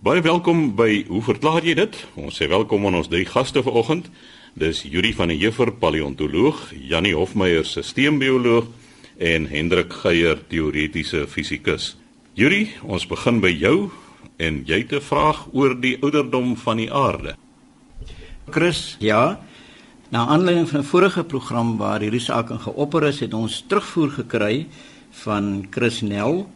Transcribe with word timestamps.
Baie 0.00 0.22
welkom 0.24 0.70
by 0.72 1.02
Hoe 1.10 1.20
verklaar 1.20 1.60
jy 1.60 1.74
dit? 1.76 1.96
Ons 2.16 2.38
sê 2.40 2.46
welkom 2.48 2.86
aan 2.88 2.94
ons 3.02 3.08
drie 3.12 3.26
gaste 3.28 3.60
vanoggend. 3.60 4.06
Dis 4.56 4.78
Yuri 4.88 5.10
van 5.12 5.28
der 5.28 5.36
Heever, 5.36 5.74
paleontoloog, 5.76 6.70
Jannie 6.72 7.12
Hofmeyer, 7.12 7.66
sisteembioloog 7.68 8.70
en 9.20 9.44
Hendrik 9.50 9.92
Geier, 10.00 10.40
teoretiese 10.48 11.26
fisikus. 11.28 11.90
Yuri, 12.32 12.70
ons 12.80 13.04
begin 13.10 13.42
by 13.44 13.50
jou 13.52 13.90
en 14.40 14.62
jy 14.64 14.78
het 14.86 14.94
'n 14.96 15.04
vraag 15.04 15.52
oor 15.52 15.76
die 15.76 15.98
ouderdom 16.00 16.56
van 16.56 16.76
die 16.80 16.88
aarde. 16.88 17.36
Chris, 18.48 18.96
ja. 19.00 19.38
Na 20.08 20.26
aanleiding 20.26 20.68
van 20.68 20.80
'n 20.80 20.90
vorige 20.92 21.24
program 21.24 21.76
waar 21.76 22.00
hierdie 22.00 22.24
saak 22.24 22.48
geopper 22.48 23.04
is, 23.04 23.20
het 23.20 23.34
ons 23.34 23.64
terugvoer 23.68 24.10
gekry 24.10 24.66
van 25.10 25.66
Chris 25.70 26.00
Nel 26.00 26.48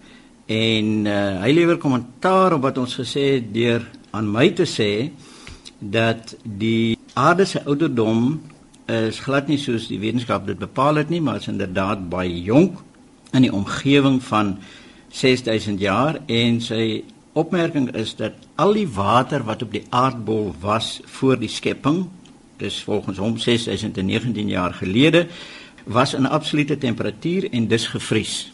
en 0.46 1.06
uh, 1.06 1.40
hy 1.40 1.52
lewer 1.56 1.78
kommentaar 1.80 2.56
op 2.56 2.66
wat 2.66 2.78
ons 2.78 2.96
gesê 3.00 3.38
het 3.38 3.46
deur 3.54 3.84
aan 4.12 4.28
my 4.28 4.50
te 4.52 4.66
sê 4.68 5.10
dat 5.78 6.34
die 6.44 6.98
aarde 7.14 7.46
se 7.48 7.62
ouderdom 7.64 8.40
is 8.90 9.20
glad 9.24 9.48
nie 9.48 9.58
soos 9.58 9.88
die 9.88 10.00
wetenskap 10.00 10.44
dit 10.46 10.58
bepaal 10.60 11.00
het 11.00 11.08
nie, 11.08 11.22
maar 11.24 11.40
is 11.40 11.48
inderdaad 11.48 12.08
baie 12.12 12.42
jonk 12.44 12.82
in 13.32 13.46
die 13.46 13.52
omgewing 13.52 14.20
van 14.22 14.58
6000 15.14 15.80
jaar 15.80 16.20
en 16.28 16.60
sy 16.60 17.04
opmerking 17.34 17.88
is 17.96 18.14
dat 18.18 18.36
al 18.60 18.76
die 18.76 18.88
water 18.88 19.42
wat 19.46 19.62
op 19.64 19.72
die 19.72 19.84
aardbol 19.90 20.52
was 20.60 21.00
voor 21.18 21.38
die 21.40 21.50
skepping, 21.50 22.04
dis 22.60 22.82
volgens 22.86 23.18
hom 23.18 23.38
6019 23.38 24.48
jaar 24.52 24.74
gelede, 24.74 25.26
was 25.84 26.14
in 26.14 26.26
absolute 26.26 26.78
temperatuur 26.78 27.50
en 27.50 27.66
dis 27.68 27.86
gevries. 27.90 28.53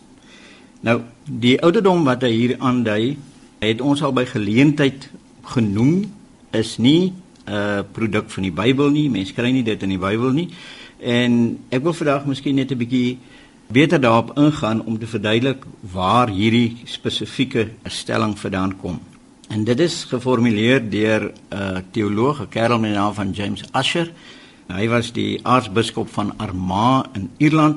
Nou, 0.81 1.01
die 1.25 1.59
ouderdom 1.61 2.07
wat 2.09 2.23
hy 2.25 2.31
hier 2.33 2.55
aandui, 2.57 3.19
het 3.61 3.83
ons 3.85 4.01
al 4.01 4.15
by 4.17 4.25
geleentheid 4.25 5.11
genoem, 5.53 6.07
is 6.57 6.79
nie 6.79 7.13
'n 7.47 7.53
uh, 7.53 7.83
produk 7.93 8.31
van 8.31 8.43
die 8.43 8.53
Bybel 8.53 8.91
nie. 8.91 9.11
Mense 9.11 9.35
kry 9.35 9.51
nie 9.51 9.63
dit 9.63 9.83
in 9.83 9.89
die 9.89 9.99
Bybel 9.99 10.33
nie. 10.33 10.49
En 10.99 11.59
ek 11.69 11.83
wil 11.83 11.93
vandag 11.93 12.27
miskien 12.27 12.55
net 12.55 12.73
'n 12.73 12.79
bietjie 12.79 13.19
beter 13.69 14.01
daarop 14.01 14.39
ingaan 14.39 14.85
om 14.85 14.99
te 14.99 15.07
verduidelik 15.07 15.65
waar 15.81 16.29
hierdie 16.29 16.77
spesifieke 16.85 17.69
stelling 17.85 18.39
vandaan 18.39 18.77
kom. 18.77 19.01
En 19.49 19.65
dit 19.65 19.81
is 19.81 20.05
geformuleer 20.05 20.91
deur 20.91 21.33
'n 21.33 21.57
uh, 21.57 21.79
teoloog, 21.91 22.41
'n 22.41 22.49
kerel 22.49 22.79
met 22.79 22.91
die 22.91 22.99
naam 22.99 23.15
van 23.15 23.31
James 23.33 23.63
Usher. 23.73 24.13
Hy 24.67 24.89
was 24.89 25.13
die 25.13 25.41
aartsbiskop 25.43 26.09
van 26.09 26.33
Armagh 26.39 27.09
in 27.15 27.31
Ierland 27.37 27.77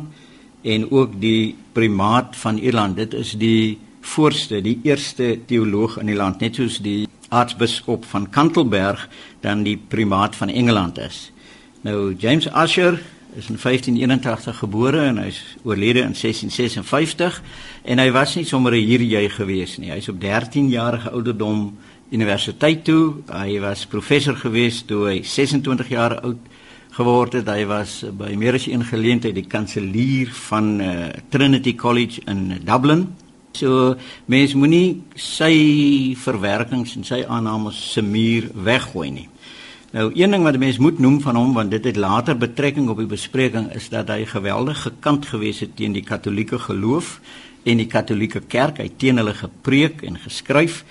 en 0.63 0.91
ook 0.91 1.19
die 1.21 1.55
primaat 1.71 2.35
van 2.39 2.57
Ierland. 2.57 2.95
Dit 2.95 3.13
is 3.13 3.33
die 3.39 3.77
voorste, 4.01 4.61
die 4.61 4.79
eerste 4.83 5.39
teoloog 5.45 5.97
in 5.99 6.11
die 6.11 6.15
land, 6.15 6.39
net 6.43 6.55
soos 6.59 6.79
die 6.83 7.07
aartsbiskop 7.33 8.05
van 8.05 8.29
Canterbury 8.29 9.07
dan 9.41 9.63
die 9.63 9.77
primaat 9.77 10.35
van 10.35 10.49
Engeland 10.49 10.99
is. 11.01 11.31
Nou 11.83 12.13
James 12.15 12.47
Usher 12.47 13.01
is 13.35 13.49
in 13.49 13.57
1581 13.57 14.57
gebore 14.57 15.01
en 15.09 15.17
hy's 15.23 15.39
oorlede 15.63 16.03
in 16.05 16.13
1656 16.13 17.41
en 17.83 17.99
hy 17.99 18.11
was 18.13 18.35
nie 18.35 18.45
sommer 18.45 18.73
'n 18.73 18.85
hierjy 18.85 19.29
gewees 19.29 19.77
nie. 19.77 19.91
Hy's 19.91 20.09
op 20.09 20.21
13 20.21 20.69
jarige 20.69 21.09
ouderdom 21.09 21.77
universiteit 22.11 22.83
toe. 22.83 23.15
Hy 23.27 23.59
was 23.59 23.85
professor 23.85 24.35
gewees 24.35 24.83
toe 24.85 25.07
hy 25.07 25.23
26 25.23 25.89
jaar 25.89 26.21
oud 26.21 26.37
geword 26.93 27.39
het. 27.39 27.49
Hy 27.49 27.65
was 27.69 28.01
by 28.13 28.35
meer 28.37 28.57
as 28.57 28.67
een 28.69 28.85
geleentheid 28.85 29.35
die 29.37 29.47
kanselier 29.49 30.31
van 30.49 30.73
uh, 30.81 31.09
Trinity 31.33 31.75
College 31.75 32.21
in 32.29 32.59
Dublin. 32.65 33.07
So 33.57 33.93
mens 34.29 34.55
moenie 34.57 35.03
sy 35.17 35.53
verwerkings 36.17 36.95
en 36.97 37.05
sy 37.05 37.21
aannames 37.25 37.77
se 37.93 38.01
muur 38.05 38.49
weggooi 38.65 39.11
nie. 39.13 39.27
Nou 39.93 40.07
een 40.17 40.33
ding 40.33 40.41
wat 40.45 40.57
mense 40.57 40.81
moet 40.81 40.97
noem 41.01 41.19
van 41.21 41.37
hom 41.37 41.53
want 41.53 41.69
dit 41.73 41.85
het 41.85 41.97
later 42.01 42.37
betrekking 42.37 42.87
op 42.89 42.97
die 42.97 43.09
bespreking 43.09 43.69
is 43.77 43.91
dat 43.93 44.09
hy 44.09 44.23
geweldig 44.25 44.81
gekant 44.87 45.27
gewees 45.29 45.61
het 45.61 45.75
teen 45.77 45.93
die 45.93 46.05
Katolieke 46.05 46.57
geloof 46.61 47.19
en 47.63 47.77
die 47.77 47.89
Katolieke 47.89 48.41
kerk. 48.41 48.81
Hy 48.81 48.89
teen 48.97 49.21
hulle 49.21 49.35
gepreek 49.37 50.01
en 50.05 50.17
geskryf. 50.17 50.81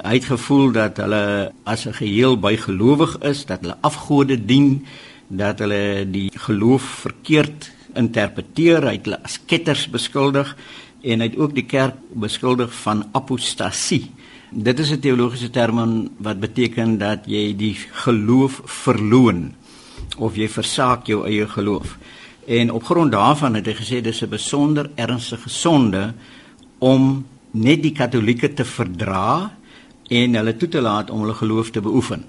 Hy 0.00 0.16
het 0.16 0.28
gevoel 0.28 0.72
dat 0.76 1.00
hulle 1.00 1.52
as 1.64 1.86
'n 1.86 1.96
geheel 1.96 2.36
bygelowig 2.36 3.18
is, 3.24 3.44
dat 3.44 3.60
hulle 3.60 3.76
afgode 3.80 4.36
dien, 4.44 4.84
dat 5.30 5.62
hulle 5.62 6.04
die 6.10 6.28
geloof 6.34 6.82
verkeerd 7.06 7.70
interpreteer, 7.98 8.86
hy 8.86 8.96
het 8.98 9.06
hulle 9.06 9.20
as 9.26 9.38
ketters 9.46 9.86
beskuldig 9.90 10.50
en 11.06 11.22
hy 11.22 11.30
het 11.30 11.38
ook 11.38 11.54
die 11.54 11.66
kerk 11.70 11.96
beskuldig 12.10 12.72
van 12.82 13.06
apostasie. 13.16 14.10
Dit 14.50 14.78
is 14.78 14.90
'n 14.90 15.00
teologiese 15.00 15.50
term 15.50 16.10
wat 16.18 16.40
beteken 16.40 16.98
dat 16.98 17.26
jy 17.26 17.56
die 17.56 17.76
geloof 18.04 18.60
verloon 18.64 19.54
of 20.18 20.36
jy 20.36 20.48
versaak 20.48 21.06
jou 21.06 21.26
eie 21.26 21.46
geloof. 21.46 21.98
En 22.46 22.72
op 22.72 22.84
grond 22.84 23.12
daarvan 23.12 23.54
het 23.54 23.66
hy 23.66 23.74
gesê 23.74 24.02
dis 24.02 24.22
'n 24.22 24.28
besonder 24.28 24.90
ernstige 24.94 25.48
sonde 25.48 26.14
om 26.78 27.24
net 27.50 27.82
die 27.82 27.92
katolieke 27.92 28.52
te 28.52 28.64
verdra 28.64 29.52
en 30.08 30.34
hulle 30.34 30.56
toe 30.56 30.68
te 30.68 30.80
laat 30.80 31.10
om 31.10 31.20
hulle 31.20 31.34
geloof 31.34 31.70
te 31.70 31.80
beoefen. 31.80 32.24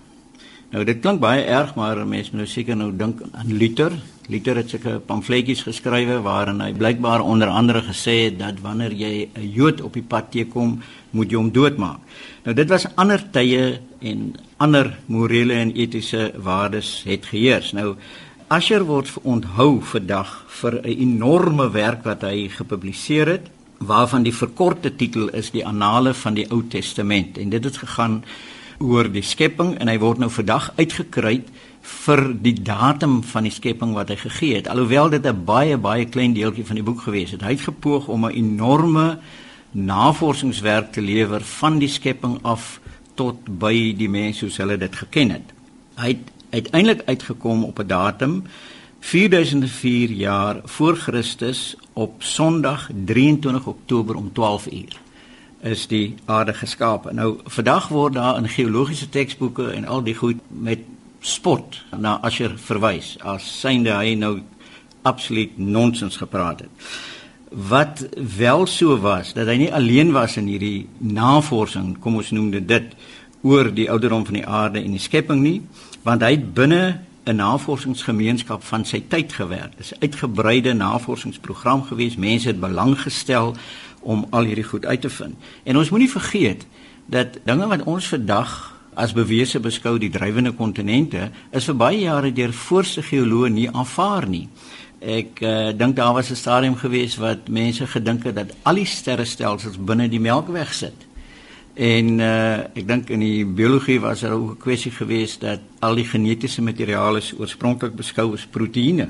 Nou 0.72 0.86
dit 0.88 1.02
klink 1.04 1.20
baie 1.20 1.44
erg, 1.52 1.74
maar 1.76 2.00
mense 2.08 2.32
moet 2.32 2.46
nou 2.46 2.48
seker 2.48 2.78
nou 2.80 2.94
dink 2.96 3.20
aan 3.36 3.50
Luther. 3.60 3.92
Luther 4.32 4.56
het 4.62 4.70
sulke 4.72 5.02
pamfletjies 5.04 5.66
geskrywe 5.68 6.22
waarin 6.24 6.62
hy 6.64 6.70
blykbaar 6.72 7.20
onder 7.28 7.52
andere 7.52 7.82
gesê 7.90 8.14
het 8.30 8.38
dat 8.40 8.62
wanneer 8.64 8.94
jy 8.96 9.28
'n 9.36 9.52
Jood 9.52 9.82
op 9.82 9.94
die 9.94 10.08
pad 10.08 10.32
teekom, 10.32 10.80
moet 11.12 11.30
jy 11.30 11.38
hom 11.38 11.52
doodmaak. 11.52 12.00
Nou 12.46 12.56
dit 12.56 12.70
was 12.70 12.88
ander 12.96 13.20
tye 13.32 13.82
en 14.00 14.36
ander 14.58 14.98
morele 15.08 15.54
en 15.54 15.76
etiese 15.76 16.32
waardes 16.38 17.04
het 17.04 17.26
geheers. 17.26 17.74
Nou 17.74 17.96
Asher 18.48 18.84
word 18.84 19.12
onthou 19.24 19.82
vandag 19.82 20.46
vir 20.48 20.74
'n 20.84 20.86
enorme 20.86 21.70
werk 21.72 22.04
wat 22.04 22.22
hy 22.22 22.48
gepubliseer 22.48 23.28
het 23.28 23.52
waarvan 23.80 24.24
die 24.24 24.34
verkorte 24.34 24.96
titel 24.96 25.28
is 25.30 25.52
die 25.52 25.66
Annale 25.66 26.14
van 26.14 26.34
die 26.34 26.48
Ou 26.52 26.64
Testament 26.70 27.38
en 27.38 27.50
dit 27.50 27.64
het 27.64 27.78
gegaan 27.78 28.24
oor 28.82 29.10
die 29.12 29.24
skepping 29.26 29.76
en 29.80 29.88
hy 29.88 29.98
word 30.02 30.22
nou 30.22 30.30
vandag 30.30 30.72
uitgekry 30.78 31.42
vir 31.82 32.22
die 32.46 32.56
datum 32.62 33.22
van 33.26 33.48
die 33.48 33.54
skepping 33.54 33.94
wat 33.98 34.10
hy 34.10 34.18
gegee 34.22 34.56
het. 34.60 34.68
Alhoewel 34.70 35.10
dit 35.10 35.26
'n 35.26 35.46
baie 35.46 35.78
baie 35.78 36.06
klein 36.06 36.34
deeltjie 36.34 36.66
van 36.66 36.76
die 36.76 36.84
boek 36.84 37.02
gewees 37.02 37.32
het. 37.32 37.42
Hy 37.42 37.52
het 37.52 37.62
gepoog 37.62 38.08
om 38.08 38.26
'n 38.26 38.34
enorme 38.34 39.20
navorsingswerk 39.72 40.92
te 40.92 41.02
lewer 41.02 41.42
van 41.42 41.80
die 41.80 41.88
skepping 41.88 42.40
af 42.42 42.80
tot 43.16 43.60
by 43.60 43.94
die 43.98 44.10
mense 44.10 44.40
soos 44.40 44.58
hulle 44.58 44.78
dit 44.78 44.96
geken 44.96 45.30
het. 45.30 45.54
Hy 45.96 46.08
het 46.08 46.32
uiteindelik 46.50 47.02
uitgekom 47.06 47.64
op 47.64 47.80
'n 47.80 47.88
datum 47.88 48.44
4004 49.00 50.12
jaar 50.12 50.62
voor 50.64 50.96
Christus 50.96 51.76
op 51.94 52.24
Sondag 52.24 52.90
23 53.06 53.66
Oktober 53.66 54.16
om 54.16 54.34
12 54.34 54.68
uur 54.68 55.11
is 55.64 55.88
die 55.88 56.16
aarde 56.26 56.54
geskape. 56.54 57.14
Nou 57.14 57.38
vandag 57.46 57.88
word 57.88 58.14
daar 58.14 58.38
in 58.38 58.50
geologiese 58.50 59.10
teksboeke 59.10 59.72
en 59.72 59.86
al 59.86 60.04
die 60.04 60.16
goed 60.16 60.40
met 60.48 60.80
spot 61.22 61.84
na 61.98 62.18
Asher 62.26 62.58
verwys 62.58 63.16
as 63.22 63.46
synde 63.60 63.94
hy 63.94 64.16
nou 64.18 64.40
absoluut 65.02 65.58
nonsens 65.58 66.18
gepraat 66.18 66.66
het. 66.66 66.92
Wat 67.52 68.06
wel 68.38 68.66
so 68.66 68.98
was 68.98 69.34
dat 69.34 69.50
hy 69.52 69.58
nie 69.66 69.74
alleen 69.74 70.12
was 70.16 70.38
in 70.40 70.48
hierdie 70.48 70.88
navorsing, 70.98 71.98
kom 72.00 72.16
ons 72.22 72.32
noem 72.32 72.52
dit 72.54 72.94
oor 73.42 73.72
die 73.74 73.90
ouderdom 73.92 74.26
van 74.26 74.40
die 74.40 74.48
aarde 74.48 74.82
en 74.82 74.94
die 74.96 75.02
skepping 75.02 75.42
nie, 75.44 75.62
want 76.06 76.24
hy 76.24 76.36
het 76.38 76.54
binne 76.54 77.02
'n 77.26 77.36
navorsingsgemeenskap 77.36 78.64
van 78.64 78.86
sy 78.86 79.04
tyd 79.08 79.34
gewerk. 79.34 79.78
Dit 79.78 79.86
is 79.86 79.94
'n 79.94 80.02
uitgebreide 80.02 80.74
navorsingsprogram 80.74 81.84
gewees. 81.84 82.16
Mense 82.16 82.48
het 82.48 82.60
belang 82.60 83.02
gestel 83.02 83.56
om 84.02 84.26
al 84.30 84.50
hierdie 84.50 84.68
goed 84.68 84.86
uit 84.86 85.02
te 85.02 85.10
vind. 85.10 85.36
En 85.64 85.78
ons 85.78 85.90
moenie 85.90 86.12
vergeet 86.12 86.66
dat 87.06 87.40
dinge 87.46 87.68
wat 87.68 87.84
ons 87.84 88.08
vandag 88.08 88.82
as 88.94 89.14
bewese 89.16 89.60
beskou 89.60 89.98
die 90.00 90.12
drywende 90.12 90.52
kontinente 90.52 91.30
is 91.56 91.68
vir 91.70 91.78
baie 91.80 92.00
jare 92.04 92.32
deur 92.36 92.54
voorste 92.54 93.04
geoloë 93.06 93.52
nie 93.54 93.70
aanvaar 93.70 94.28
nie. 94.28 94.48
Ek 95.02 95.40
uh, 95.42 95.72
dink 95.74 95.96
daar 95.96 96.14
was 96.14 96.30
'n 96.30 96.36
stadium 96.36 96.76
gewees 96.76 97.16
wat 97.18 97.50
mense 97.50 97.88
gedink 97.88 98.24
het 98.24 98.36
dat 98.36 98.54
al 98.64 98.76
die 98.76 98.86
sterrestelsels 98.86 99.78
binne 99.78 100.10
die 100.10 100.20
Melkweg 100.20 100.74
sit. 100.74 101.08
En 101.74 102.20
uh, 102.20 102.68
ek 102.76 102.88
dink 102.88 103.10
in 103.10 103.20
die 103.20 103.46
biologie 103.46 104.00
was 104.00 104.22
daar 104.22 104.36
ook 104.36 104.52
'n 104.52 104.58
kwessie 104.58 104.92
gewees 104.92 105.40
dat 105.40 105.60
al 105.80 105.96
die 105.96 106.06
genetiese 106.06 106.62
materiaal 106.62 107.16
is 107.16 107.34
oorspronklik 107.34 107.96
beskou 107.96 108.34
as 108.34 108.46
proteïene. 108.46 109.10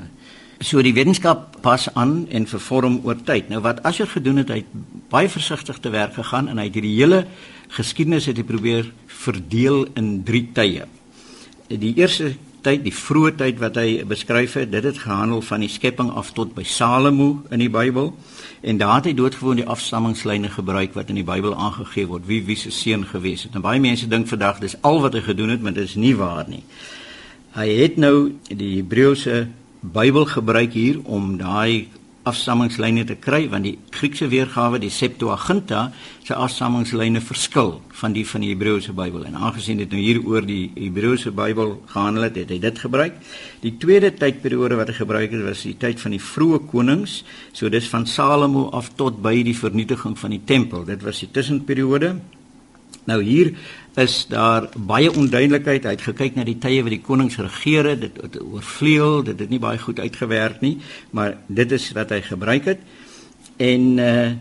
So 0.62 0.78
die 0.78 0.94
wetenskap 0.94 1.56
pas 1.64 1.88
aan 1.98 2.28
en 2.30 2.44
vervorm 2.46 3.00
oor 3.02 3.18
tyd. 3.26 3.48
Nou 3.50 3.58
wat 3.64 3.80
Asher 3.88 4.06
gedoen 4.06 4.38
het, 4.44 4.50
hy 4.52 4.60
het 4.60 5.00
baie 5.10 5.30
versigtig 5.30 5.80
te 5.82 5.90
werk 5.90 6.14
gegaan 6.14 6.46
en 6.52 6.60
hy 6.60 6.68
het 6.68 6.76
hierdie 6.78 6.94
hele 7.00 7.24
geskiedenis 7.74 8.28
het 8.30 8.38
hy 8.38 8.44
probeer 8.46 8.92
verdeel 9.24 9.88
in 9.98 10.20
drie 10.22 10.44
tye. 10.54 10.86
Die 11.66 11.94
eerste 11.98 12.36
tyd, 12.62 12.84
die 12.84 12.94
vroeë 12.94 13.32
tyd 13.40 13.58
wat 13.58 13.80
hy 13.80 14.04
beskryf 14.06 14.54
het, 14.60 14.70
dit 14.70 14.86
het 14.86 15.00
gehandel 15.02 15.42
van 15.42 15.64
die 15.64 15.70
skepping 15.72 16.12
af 16.14 16.30
tot 16.36 16.52
by 16.54 16.62
Salomo 16.62 17.40
in 17.50 17.64
die 17.64 17.70
Bybel. 17.72 18.12
En 18.62 18.78
daar 18.78 19.00
het 19.00 19.08
hy 19.10 19.14
doodgewoon 19.18 19.58
die 19.64 19.66
afstammingslyne 19.66 20.52
gebruik 20.52 20.94
wat 20.94 21.10
in 21.10 21.18
die 21.18 21.26
Bybel 21.26 21.56
aangegee 21.58 22.06
word, 22.06 22.28
wie 22.30 22.38
wie 22.46 22.58
se 22.60 22.70
seun 22.70 23.02
gewees 23.10 23.48
het. 23.48 23.56
En 23.58 23.66
baie 23.66 23.82
mense 23.82 24.06
dink 24.06 24.30
vandag 24.30 24.62
dis 24.62 24.78
al 24.86 25.02
wat 25.02 25.18
hy 25.18 25.24
gedoen 25.26 25.56
het, 25.56 25.64
maar 25.64 25.74
dit 25.74 25.90
is 25.90 25.98
nie 25.98 26.14
waar 26.14 26.46
nie. 26.46 26.62
Hy 27.58 27.66
het 27.82 27.98
nou 28.00 28.14
die 28.46 28.76
Hebreëse 28.78 29.48
Bybel 29.82 30.28
gebruik 30.30 30.76
hier 30.78 31.00
om 31.10 31.32
daai 31.40 31.88
afstammingslyne 32.22 33.02
te 33.02 33.16
kry 33.18 33.48
want 33.50 33.66
die 33.66 33.72
Griekse 33.90 34.28
weergawe 34.30 34.78
die 34.78 34.92
Septuaginta 34.94 35.88
se 36.22 36.36
afstammingslyne 36.38 37.18
verskil 37.18 37.72
van 37.98 38.14
die 38.14 38.22
van 38.28 38.44
die 38.44 38.52
Hebreëse 38.52 38.94
Bybel 38.94 39.24
en 39.26 39.34
aangesien 39.34 39.80
dit 39.82 39.90
nou 39.90 39.98
hier 39.98 40.20
oor 40.22 40.46
die 40.46 40.70
Hebreëse 40.76 41.32
Bybel 41.34 41.74
gehandel 41.90 42.28
het, 42.28 42.38
het 42.44 42.52
hy 42.54 42.60
dit 42.62 42.78
gebruik. 42.78 43.16
Die 43.64 43.74
tweede 43.82 44.12
tydperiode 44.14 44.78
wat 44.78 44.92
hy 44.92 45.00
gebruik 45.00 45.34
het 45.34 45.42
was 45.48 45.64
die 45.66 45.74
tyd 45.74 45.98
van 45.98 46.14
die 46.14 46.22
vroeë 46.22 46.62
konings, 46.70 47.16
so 47.50 47.66
dis 47.66 47.90
van 47.90 48.06
Salomo 48.06 48.68
af 48.70 48.92
tot 48.94 49.18
by 49.18 49.34
die 49.42 49.56
vernietiging 49.58 50.14
van 50.14 50.36
die 50.36 50.44
tempel. 50.46 50.86
Dit 50.86 51.02
was 51.02 51.24
die 51.24 51.32
tussenperiode. 51.34 52.14
Nou 53.10 53.18
hier 53.26 53.56
is 54.00 54.26
daar 54.28 54.68
baie 54.76 55.12
onduidelikheid. 55.12 55.84
Hy 55.84 55.96
het 55.96 56.06
gekyk 56.06 56.36
na 56.36 56.46
die 56.48 56.58
tye 56.60 56.80
wat 56.84 56.94
die 56.94 57.02
konings 57.04 57.36
geregeer 57.36 57.90
het, 57.92 58.00
dit 58.00 58.22
het 58.22 58.38
oorvleuel, 58.40 59.22
dit 59.28 59.38
het 59.44 59.52
nie 59.52 59.60
baie 59.60 59.78
goed 59.78 60.00
uitgewerk 60.00 60.62
nie, 60.64 60.78
maar 61.10 61.36
dit 61.46 61.72
is 61.72 61.90
wat 61.96 62.14
hy 62.14 62.22
gebruik 62.24 62.72
het. 62.72 62.88
En 63.60 63.92
uh 63.98 64.32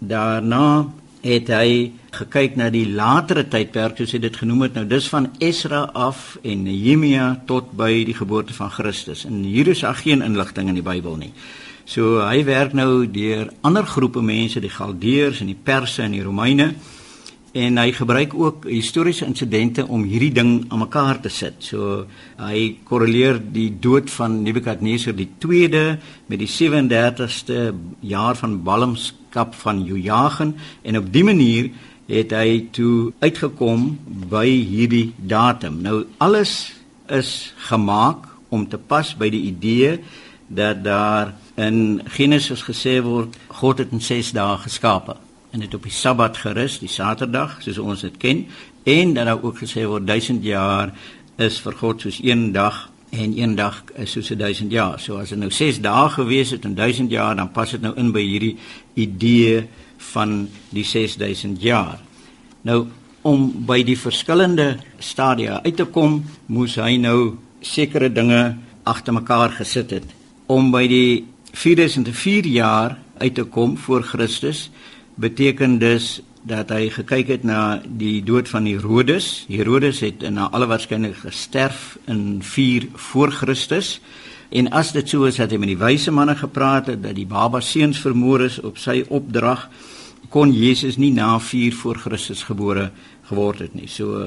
daarna 0.00 0.88
het 1.20 1.50
hy 1.52 1.90
gekyk 2.16 2.54
na 2.56 2.70
die 2.72 2.86
latere 2.88 3.42
tydperk 3.52 3.98
soos 4.00 4.14
hy 4.16 4.20
dit 4.22 4.36
genoem 4.40 4.64
het. 4.64 4.78
Nou 4.78 4.86
dis 4.88 5.08
van 5.12 5.26
Esra 5.44 5.82
af 5.92 6.38
en 6.40 6.62
Nehemia 6.64 7.34
tot 7.46 7.74
by 7.76 7.90
die 8.08 8.16
geboorte 8.16 8.56
van 8.56 8.72
Christus. 8.72 9.26
En 9.28 9.42
hier 9.44 9.68
is 9.68 9.84
daar 9.84 9.98
geen 10.00 10.24
inligting 10.24 10.70
in 10.72 10.78
die 10.80 10.86
Bybel 10.86 11.18
nie. 11.20 11.34
So 11.84 12.22
hy 12.24 12.40
werk 12.48 12.72
nou 12.72 13.04
deur 13.10 13.50
ander 13.60 13.84
groepe 13.84 14.22
mense, 14.24 14.62
die 14.62 14.72
Galdeërs 14.72 15.42
en 15.44 15.52
die 15.52 15.58
Perse 15.58 16.02
en 16.06 16.16
die 16.16 16.24
Romeine 16.24 16.72
en 17.52 17.78
hy 17.80 17.90
gebruik 17.92 18.34
ook 18.34 18.66
historiese 18.70 19.26
insidente 19.26 19.82
om 19.86 20.04
hierdie 20.06 20.32
ding 20.34 20.52
aan 20.70 20.84
mekaar 20.84 21.18
te 21.20 21.30
sit. 21.32 21.58
So 21.66 22.04
hy 22.38 22.76
korreleer 22.86 23.40
die 23.42 23.70
dood 23.82 24.10
van 24.14 24.42
Nebukadneser 24.44 25.16
die 25.16 25.28
2de 25.42 25.84
met 26.30 26.38
die 26.38 26.50
37ste 26.50 27.72
jaar 28.06 28.38
van 28.38 28.60
ballingskap 28.62 29.56
van 29.64 29.82
Jojagen 29.84 30.54
en 30.82 31.00
op 31.00 31.12
dië 31.12 31.26
manier 31.26 31.70
het 32.10 32.34
hy 32.34 32.68
toe 32.74 33.12
uitgekom 33.22 33.90
by 34.30 34.46
hierdie 34.46 35.12
datum. 35.16 35.80
Nou 35.82 36.04
alles 36.18 36.72
is 37.10 37.52
gemaak 37.70 38.28
om 38.50 38.66
te 38.68 38.78
pas 38.78 39.10
by 39.18 39.30
die 39.30 39.46
idee 39.50 39.98
dat 40.46 40.84
daar 40.84 41.34
in 41.58 42.00
Genesis 42.14 42.62
gesê 42.66 42.98
word 43.02 43.34
God 43.60 43.82
het 43.82 43.90
in 43.94 44.02
6 44.02 44.32
dae 44.38 44.58
geskape 44.62 45.18
en 45.50 45.60
dit 45.60 45.74
op 45.74 45.82
die 45.82 45.92
Sabbat 45.94 46.36
gerus, 46.36 46.78
die 46.78 46.90
Saterdag, 46.90 47.58
soos 47.64 47.78
ons 47.78 48.04
dit 48.06 48.16
ken, 48.22 48.44
en 48.88 49.14
dan 49.14 49.32
ook 49.34 49.58
gesê 49.62 49.84
word 49.88 50.06
1000 50.06 50.44
jaar 50.46 50.94
is 51.40 51.58
vir 51.64 51.76
God 51.80 52.04
soos 52.04 52.20
een 52.22 52.52
dag 52.52 52.88
en 53.10 53.34
een 53.38 53.56
dag 53.58 53.82
is 53.98 54.12
soos 54.14 54.30
1000 54.30 54.70
jaar. 54.72 55.00
So 55.00 55.18
as 55.18 55.32
dit 55.34 55.38
nou 55.38 55.50
6 55.50 55.80
dae 55.82 56.08
gewees 56.14 56.54
het 56.54 56.64
en 56.64 56.74
1000 56.78 57.10
jaar, 57.10 57.34
dan 57.36 57.50
pas 57.52 57.70
dit 57.70 57.82
nou 57.82 57.94
in 57.98 58.12
by 58.14 58.22
hierdie 58.22 58.56
idee 58.94 59.64
van 60.12 60.48
die 60.70 60.84
6000 60.84 61.62
jaar. 61.62 61.98
Nou 62.62 62.86
om 63.26 63.50
by 63.68 63.82
die 63.84 63.98
verskillende 64.00 64.78
stadia 64.98 65.60
uit 65.64 65.76
te 65.76 65.84
kom, 65.84 66.22
moes 66.48 66.78
hy 66.80 66.94
nou 66.96 67.36
sekere 67.60 68.08
dinge 68.08 68.56
agter 68.88 69.12
mekaar 69.12 69.52
gesit 69.58 69.92
het 69.92 70.16
om 70.50 70.70
by 70.72 70.86
die 70.88 71.26
4004 71.52 72.46
jaar 72.48 72.96
uit 73.20 73.34
te 73.36 73.44
kom 73.44 73.76
voor 73.78 74.02
Christus 74.02 74.70
beteken 75.14 75.78
dus 75.78 76.22
dat 76.42 76.70
hy 76.72 76.88
gekyk 76.92 77.28
het 77.28 77.42
na 77.44 77.82
die 77.84 78.22
dood 78.24 78.48
van 78.48 78.64
Herodes. 78.66 79.44
Herodes 79.48 80.00
het 80.00 80.24
na 80.30 80.48
alle 80.50 80.66
waarskynlikheid 80.70 81.32
gesterf 81.32 81.98
in 82.08 82.40
4 82.42 82.88
voor 82.94 83.30
Christus. 83.30 84.00
En 84.50 84.70
as 84.74 84.92
dit 84.92 85.08
so 85.08 85.28
is 85.28 85.38
dat 85.38 85.52
hy 85.52 85.60
met 85.60 85.70
die 85.70 85.78
wyse 85.78 86.10
manne 86.10 86.34
gepraat 86.34 86.88
het 86.90 87.02
dat 87.04 87.14
die 87.14 87.28
baba 87.28 87.60
seuns 87.60 88.00
vermoor 88.00 88.48
is 88.48 88.58
op 88.60 88.80
sy 88.80 89.04
opdrag, 89.08 89.68
kon 90.30 90.52
Jesus 90.54 90.96
nie 90.96 91.12
na 91.12 91.36
4 91.38 91.74
voor 91.74 91.98
Christus 91.98 92.42
gebore 92.46 92.90
geword 93.30 93.62
het 93.62 93.74
nie. 93.74 93.86
So 93.86 94.24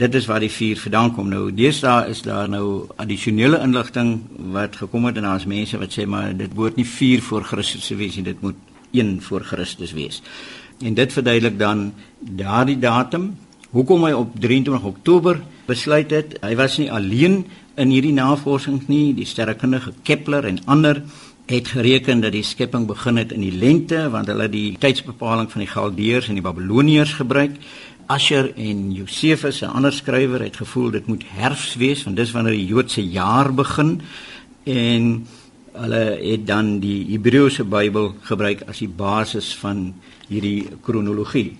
dit 0.00 0.14
is 0.14 0.26
waar 0.26 0.42
die 0.42 0.50
4 0.50 0.80
vandaan 0.80 1.12
kom. 1.14 1.28
Nou 1.30 1.50
deesdae 1.54 2.08
is 2.10 2.22
daar 2.26 2.48
nou 2.50 2.88
addisionele 2.96 3.60
inligting 3.62 4.16
wat 4.54 4.80
gekom 4.80 5.06
het 5.10 5.20
en 5.20 5.28
daar's 5.28 5.46
mense 5.46 5.78
wat 5.78 5.94
sê 5.94 6.06
maar 6.06 6.32
dit 6.36 6.50
behoort 6.54 6.80
nie 6.80 6.88
4 6.88 7.22
voor 7.28 7.46
Christus 7.46 7.86
te 7.86 7.98
wees 8.00 8.16
nie, 8.18 8.26
dit 8.26 8.42
moet 8.42 8.58
1 8.92 9.22
voor 9.22 9.40
Christus 9.40 9.92
wees. 9.92 10.22
En 10.80 10.94
dit 10.94 11.12
verduidelik 11.12 11.58
dan 11.58 11.92
daardie 12.18 12.78
datum 12.78 13.36
hoekom 13.70 14.04
hy 14.04 14.12
op 14.12 14.34
23 14.40 14.84
Oktober 14.84 15.40
besluit 15.66 16.10
het. 16.10 16.38
Hy 16.42 16.54
was 16.58 16.78
nie 16.80 16.90
alleen 16.92 17.44
in 17.80 17.92
hierdie 17.92 18.14
navorsing 18.16 18.82
nie, 18.88 19.12
die 19.14 19.28
sterrekundige 19.28 19.92
Kepler 20.02 20.48
en 20.48 20.58
ander 20.66 21.02
het 21.50 21.68
gereken 21.74 22.20
dat 22.22 22.32
die 22.32 22.46
skepping 22.46 22.86
begin 22.86 23.18
het 23.18 23.32
in 23.34 23.42
die 23.42 23.54
lente 23.54 24.04
want 24.10 24.30
hulle 24.30 24.46
die 24.50 24.76
tydsbepaling 24.78 25.50
van 25.50 25.64
die 25.64 25.70
Galdeërs 25.70 26.28
en 26.30 26.38
die 26.38 26.46
Babiloniërs 26.46 27.16
gebruik. 27.18 27.56
Asher 28.10 28.52
en 28.58 28.92
Josefus, 28.92 29.62
'n 29.62 29.74
ander 29.74 29.92
skrywer, 29.92 30.42
het 30.42 30.56
gevoel 30.56 30.90
dit 30.90 31.06
moet 31.06 31.24
herfs 31.26 31.74
wees 31.74 32.04
want 32.04 32.16
dis 32.16 32.30
wanneer 32.30 32.52
die 32.52 32.66
Joodse 32.66 33.02
jaar 33.02 33.54
begin 33.54 34.00
en 34.64 35.26
hulle 35.72 36.04
het 36.20 36.46
dan 36.46 36.78
die 36.82 37.04
Hebreëse 37.12 37.64
Bybel 37.64 38.14
gebruik 38.26 38.64
as 38.68 38.80
die 38.82 38.88
basis 38.88 39.52
van 39.60 39.90
hierdie 40.28 40.68
kronologie. 40.82 41.56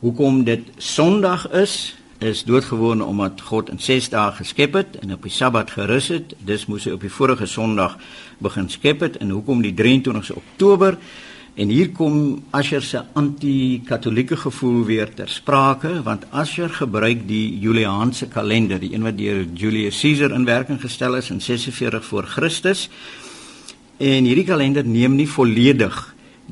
Hoekom 0.00 0.44
dit 0.44 0.70
Sondag 0.78 1.48
is, 1.50 1.94
is 2.22 2.44
doodgewoon 2.46 3.02
omdat 3.02 3.40
God 3.40 3.70
in 3.70 3.78
6 3.82 4.08
dae 4.12 4.32
geskep 4.38 4.78
het 4.78 4.96
en 5.02 5.12
op 5.12 5.26
die 5.26 5.34
Sabbat 5.34 5.74
gerus 5.74 6.08
het. 6.14 6.34
Dis 6.38 6.66
moes 6.70 6.86
hy 6.86 6.94
op 6.94 7.02
die 7.02 7.12
vorige 7.12 7.46
Sondag 7.46 7.98
begin 8.38 8.70
skep 8.70 9.02
het 9.02 9.18
en 9.18 9.34
hoekom 9.34 9.62
die 9.62 9.74
23ste 9.74 10.38
Oktober 10.38 10.98
En 11.52 11.68
hier 11.68 11.90
kom 11.92 12.46
Asher 12.56 12.80
se 12.80 13.02
anti-katolieke 13.12 14.38
gevoel 14.40 14.84
weer 14.88 15.10
ter 15.12 15.28
sprake 15.28 15.98
want 16.02 16.24
Asher 16.32 16.70
gebruik 16.72 17.26
die 17.28 17.58
Juliaanse 17.60 18.30
kalender, 18.32 18.80
die 18.80 18.94
een 18.94 19.04
wat 19.04 19.18
deur 19.18 19.44
Julius 19.52 20.00
Caesar 20.00 20.32
in 20.32 20.48
werking 20.48 20.80
gestel 20.80 21.18
is 21.20 21.28
in 21.30 21.42
46 21.44 22.06
voor 22.08 22.24
Christus. 22.24 22.88
En 24.02 24.26
hierdie 24.26 24.48
kalender 24.48 24.82
neem 24.82 25.12
nie 25.14 25.28
volledig 25.30 25.94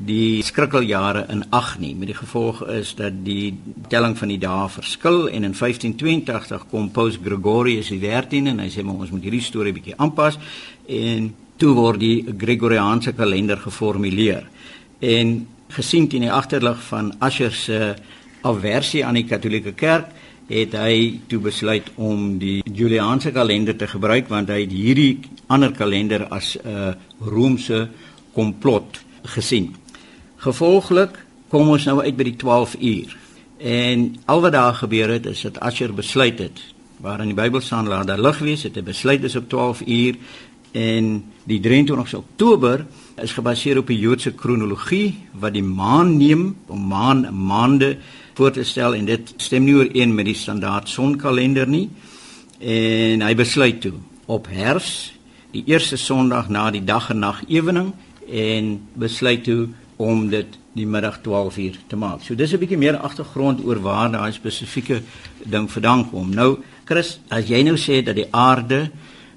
die 0.07 0.39
skrikkeljare 0.45 1.25
in 1.33 1.41
ag 1.51 1.73
nie. 1.81 1.91
Met 1.99 2.13
die 2.13 2.15
gevolg 2.15 2.61
is 2.71 2.93
dat 2.95 3.17
die 3.25 3.51
telling 3.91 4.15
van 4.15 4.31
die 4.31 4.39
dae 4.39 4.69
verskil 4.71 5.25
en 5.27 5.43
in 5.43 5.55
1582 5.57 6.63
kom 6.71 6.87
Paus 6.95 7.17
Gregorius 7.19 7.91
XIII 7.91 8.53
en 8.53 8.63
hy 8.63 8.69
sê 8.71 8.85
maar 8.87 9.03
ons 9.03 9.11
moet 9.11 9.27
hierdie 9.27 9.43
storie 9.43 9.75
bietjie 9.75 9.97
aanpas 9.99 10.39
en 10.87 11.27
toe 11.59 11.73
word 11.75 11.99
die 11.99 12.23
Gregoriaanse 12.39 13.11
kalender 13.19 13.59
geformuleer. 13.59 14.47
En 15.03 15.35
gesien 15.75 16.07
teen 16.07 16.29
die 16.29 16.31
agterlig 16.31 16.79
van 16.87 17.11
Asher 17.19 17.51
se 17.51 17.81
aversie 18.47 19.03
aan 19.03 19.19
die 19.19 19.27
Katolieke 19.27 19.75
Kerk 19.75 20.15
het 20.51 20.75
hy 20.75 21.21
toe 21.31 21.39
besluit 21.39 21.87
om 21.95 22.37
die 22.41 22.59
Juliaanse 22.67 23.31
kalender 23.31 23.75
te 23.77 23.87
gebruik 23.87 24.27
want 24.31 24.51
hy 24.51 24.63
het 24.65 24.73
hierdie 24.75 25.19
ander 25.47 25.71
kalender 25.71 26.27
as 26.27 26.57
'n 26.57 26.67
uh, 26.67 26.93
Romeinse 27.23 27.87
komplot 28.33 29.01
gesien. 29.23 29.75
Gevolglik 30.37 31.25
kom 31.49 31.69
ons 31.69 31.85
nou 31.85 32.01
uit 32.01 32.15
by 32.15 32.23
die 32.23 32.35
12 32.35 32.75
uur. 32.79 33.17
En 33.57 34.15
al 34.25 34.41
wat 34.41 34.51
daar 34.51 34.73
gebeur 34.73 35.09
het 35.09 35.25
is 35.25 35.41
dat 35.41 35.59
Asher 35.59 35.93
besluit 35.93 36.39
het 36.39 36.61
waar 37.01 37.21
in 37.21 37.33
die 37.33 37.35
Bybel 37.35 37.61
staan 37.61 37.87
laat 37.87 38.07
daar 38.07 38.21
lig 38.21 38.39
wees, 38.39 38.63
het 38.63 38.75
hy 38.77 38.83
besluit 38.85 39.23
is 39.23 39.35
op 39.35 39.49
12 39.49 39.81
uur 39.87 40.17
en 40.71 41.07
die 41.43 41.59
23 41.59 42.13
Oktober 42.13 42.85
is 43.21 43.33
gebaseer 43.33 43.77
op 43.81 43.89
die 43.91 43.99
Joodse 43.99 44.31
kronologie 44.37 45.17
wat 45.33 45.53
die 45.53 45.65
maan 45.65 46.15
neem 46.17 46.55
om 46.71 46.85
maan 46.87 47.25
maande 47.47 47.97
voor 48.41 48.51
te 48.51 48.63
stel 48.63 48.95
en 48.97 49.05
dit 49.05 49.33
stem 49.37 49.67
nie 49.67 49.75
ooreen 49.77 50.15
met 50.17 50.25
die 50.25 50.37
standaard 50.37 50.89
sonkalender 50.89 51.67
nie. 51.69 51.91
En 52.57 53.21
hy 53.21 53.35
besluit 53.37 53.83
toe 53.83 53.99
op 54.25 54.47
herfs, 54.49 55.11
die 55.53 55.61
eerste 55.69 55.99
Sondag 55.99 56.49
na 56.49 56.63
die 56.73 56.81
dag 56.81 57.11
en 57.13 57.21
nag 57.21 57.43
ewening 57.45 57.91
en 58.25 58.71
besluit 58.97 59.43
toe 59.45 59.67
om 60.01 60.23
dit 60.31 60.57
die 60.73 60.87
middag 60.89 61.19
12 61.21 61.59
uur 61.61 61.77
te 61.91 61.99
maak. 62.01 62.23
So 62.25 62.33
dis 62.35 62.53
'n 62.53 62.57
bietjie 62.57 62.81
meer 62.81 62.97
agtergrond 62.97 63.61
oor 63.63 63.79
waar 63.81 64.09
daai 64.11 64.31
spesifieke 64.31 65.01
ding 65.45 65.69
vandaan 65.71 66.09
kom. 66.09 66.33
Nou 66.33 66.57
Chris, 66.85 67.19
as 67.29 67.45
jy 67.45 67.61
nou 67.61 67.77
sê 67.77 68.01
dat 68.03 68.15
die 68.15 68.31
aarde 68.31 68.89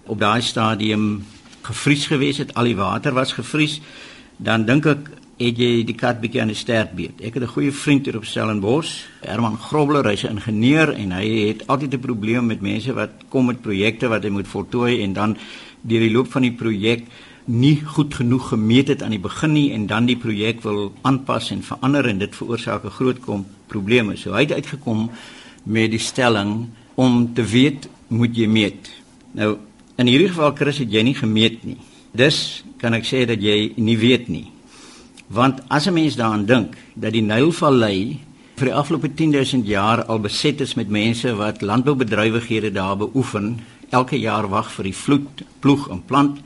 op 0.07 0.19
daai 0.19 0.41
stadium 0.41 1.25
gevries 1.63 2.07
gewees 2.07 2.39
het, 2.39 2.55
al 2.55 2.65
die 2.65 2.77
water 2.77 3.13
was 3.13 3.33
gevries, 3.33 3.81
dan 4.37 4.65
dink 4.65 4.87
ek 4.87 5.11
het 5.49 5.59
jy 5.59 5.85
die 5.87 5.97
kat 5.97 6.21
bietjie 6.23 6.41
aan 6.43 6.53
die 6.53 6.59
stert 6.59 6.95
beet. 6.97 7.21
Ek 7.21 7.35
het 7.35 7.43
'n 7.43 7.55
goeie 7.55 7.73
vriend 7.73 8.07
hier 8.07 8.17
op 8.17 8.25
Stellenbosch, 8.25 9.05
Herman 9.21 9.59
Grobler, 9.59 10.05
hy's 10.05 10.25
'n 10.25 10.37
ingenieur 10.37 10.93
en 10.93 11.13
hy 11.13 11.49
het 11.49 11.67
altyd 11.67 11.95
'n 11.95 12.01
probleem 12.01 12.47
met 12.47 12.61
mense 12.61 12.93
wat 12.93 13.11
kom 13.29 13.47
met 13.47 13.63
projekte 13.63 14.09
wat 14.09 14.23
hy 14.23 14.31
moet 14.31 14.49
voltooi 14.49 15.03
en 15.03 15.13
dan 15.13 15.37
deur 15.83 16.01
die 16.01 16.13
loop 16.13 16.33
van 16.33 16.43
die 16.43 16.53
projek 16.53 17.05
nie 17.45 17.83
goed 17.85 18.15
genoeg 18.15 18.49
gemeet 18.49 18.89
het 18.89 19.03
aan 19.03 19.11
die 19.11 19.21
begin 19.21 19.53
nie 19.53 19.73
en 19.73 19.87
dan 19.87 20.07
die 20.07 20.17
projek 20.17 20.63
wil 20.63 20.93
aanpas 21.03 21.51
en 21.51 21.63
verander 21.63 22.07
en 22.07 22.19
dit 22.19 22.37
veroorsaak 22.37 22.85
'n 22.85 22.91
groot 22.91 23.21
kom 23.21 23.47
probleme. 23.67 24.17
So 24.17 24.33
hy 24.33 24.41
het 24.41 24.53
uitgekom 24.53 25.11
met 25.63 25.91
die 25.91 25.99
stelling 25.99 26.69
om 26.95 27.35
te 27.35 27.45
weet 27.45 27.89
moet 28.09 28.37
jy 28.37 28.47
meet. 28.47 28.91
Nou 29.33 29.57
in 29.97 30.07
hierdie 30.07 30.29
geval 30.29 30.55
Chris 30.55 30.79
het 30.79 30.93
jy 30.93 31.03
nie 31.03 31.15
gemeet 31.15 31.65
nie. 31.65 31.79
Dus 32.13 32.65
kan 32.79 32.95
ek 32.95 33.05
sê 33.05 33.27
dat 33.27 33.43
jy 33.43 33.73
nie 33.77 33.99
weet 33.99 34.29
nie. 34.29 34.54
Want 35.27 35.61
as 35.69 35.87
'n 35.87 35.93
mens 35.93 36.17
daaraan 36.17 36.47
dink 36.47 36.77
dat 36.95 37.13
die 37.13 37.23
Nylvallei 37.23 38.21
vir 38.57 38.67
die 38.67 38.75
afgelope 38.75 39.15
10000 39.15 39.67
jaar 39.67 40.05
al 40.05 40.21
beset 40.21 40.61
is 40.61 40.75
met 40.75 40.89
mense 40.89 41.35
wat 41.35 41.63
landboubedrywighede 41.63 42.73
daar 42.73 42.97
beoefen, 42.97 43.61
elke 43.91 44.19
jaar 44.19 44.49
wag 44.49 44.71
vir 44.73 44.85
die 44.85 44.95
vloed, 44.95 45.43
ploeg 45.61 45.89
en 45.91 46.03
plant 46.05 46.39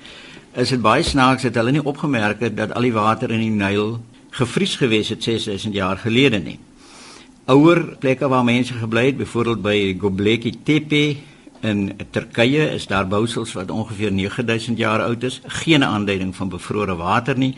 is 0.53 0.69
dit 0.69 0.81
baie 0.83 1.03
snaaks 1.03 1.43
dat 1.43 1.55
hulle 1.55 1.71
nie 1.71 1.85
opgemerk 1.85 2.41
het 2.41 2.57
dat 2.57 2.73
al 2.75 2.83
die 2.83 2.93
water 2.93 3.31
in 3.31 3.41
die 3.41 3.51
Nyl 3.51 3.99
gevries 4.31 4.77
gewees 4.77 5.09
het 5.09 5.23
6000 5.23 5.75
jaar 5.75 5.97
gelede 5.97 6.39
nie. 6.39 6.59
Ouer 7.49 7.97
plekke 8.01 8.29
waar 8.29 8.45
mense 8.45 8.75
gebly 8.75 9.07
het, 9.07 9.17
byvoorbeeld 9.17 9.63
by 9.63 9.97
Göbekli 10.01 10.53
Tepe 10.65 11.17
in 11.61 11.93
Turkye, 12.11 12.75
is 12.75 12.87
daar 12.87 13.09
bousels 13.09 13.53
wat 13.57 13.71
ongeveer 13.71 14.13
9000 14.13 14.79
jaar 14.79 15.03
oud 15.03 15.23
is, 15.23 15.41
geen 15.47 15.85
aanduiding 15.85 16.37
van 16.37 16.49
bevrore 16.49 16.97
water 16.97 17.39
nie. 17.39 17.55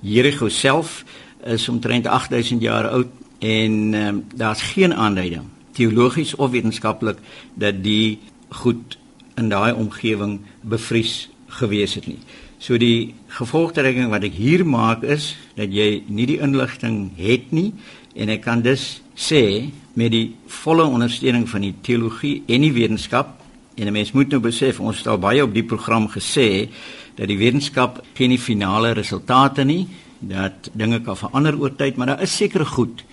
Jericho 0.00 0.48
self 0.48 1.04
is 1.44 1.68
omtrent 1.68 2.06
8000 2.06 2.62
jaar 2.62 2.88
oud 2.88 3.08
en 3.38 3.94
um, 3.94 4.24
daar's 4.34 4.62
geen 4.62 4.94
aanduiding 4.94 5.44
teologies 5.76 6.34
of 6.34 6.50
wetenskaplik 6.50 7.18
dat 7.54 7.82
die 7.84 8.18
goed 8.48 8.98
in 9.36 9.48
daai 9.52 9.72
omgewing 9.76 10.40
bevries 10.60 11.28
gewees 11.60 11.94
het 11.94 12.06
nie. 12.08 12.18
So 12.58 12.78
die 12.80 13.14
gevolgtrekking 13.36 14.08
wat 14.12 14.24
ek 14.24 14.36
hier 14.38 14.64
maak 14.66 15.04
is 15.04 15.34
dat 15.58 15.72
jy 15.72 16.02
nie 16.08 16.26
die 16.28 16.40
inligting 16.40 17.10
het 17.20 17.52
nie 17.52 17.72
en 18.16 18.32
ek 18.32 18.46
kan 18.46 18.64
dus 18.64 19.02
sê 19.16 19.68
met 19.96 20.12
die 20.12 20.36
volle 20.62 20.86
ondersteuning 20.88 21.44
van 21.48 21.66
die 21.66 21.74
teologie 21.84 22.38
en 22.48 22.64
die 22.64 22.72
wetenskap 22.72 23.36
en 23.76 23.86
'n 23.86 23.92
mens 23.92 24.12
moet 24.12 24.30
nou 24.32 24.40
besef 24.40 24.80
ons 24.80 24.96
het 24.96 25.06
al 25.06 25.18
baie 25.20 25.44
op 25.44 25.52
die 25.52 25.64
program 25.64 26.08
gesê 26.08 26.68
dat 27.16 27.28
die 27.28 27.38
wetenskap 27.38 28.02
geen 28.14 28.34
die 28.34 28.42
finale 28.42 28.92
resultate 28.96 29.64
nie 29.64 29.86
dat 30.20 30.70
dinge 30.72 31.00
kan 31.04 31.16
verander 31.16 31.58
oor 31.60 31.74
tyd 31.76 31.96
maar 31.96 32.14
daar 32.14 32.22
is 32.22 32.36
sekere 32.36 32.64
goed 32.64 33.04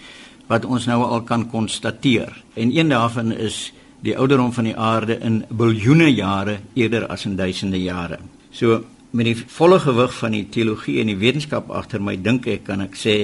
wat 0.48 0.66
ons 0.66 0.86
nou 0.86 1.02
al 1.04 1.24
kan 1.28 1.48
konstateer 1.50 2.44
en 2.56 2.76
een 2.76 2.92
daarvan 2.92 3.32
is 3.32 3.72
die 4.04 4.16
ouderdom 4.20 4.52
van 4.54 4.68
die 4.68 4.76
aarde 4.76 5.18
in 5.24 5.44
biljoene 5.50 6.10
jare 6.12 6.58
eerder 6.76 7.08
as 7.08 7.24
in 7.26 7.38
duisende 7.40 7.80
jare. 7.80 8.20
So 8.52 8.84
met 9.12 9.30
die 9.30 9.38
volle 9.38 9.80
gewig 9.80 10.16
van 10.18 10.36
die 10.36 10.46
teologie 10.52 11.00
en 11.02 11.12
die 11.12 11.20
wetenskap 11.20 11.72
agter 11.72 12.02
my 12.04 12.18
dink 12.20 12.48
ek 12.52 12.66
kan 12.68 12.84
ek 12.84 12.98
sê 13.00 13.16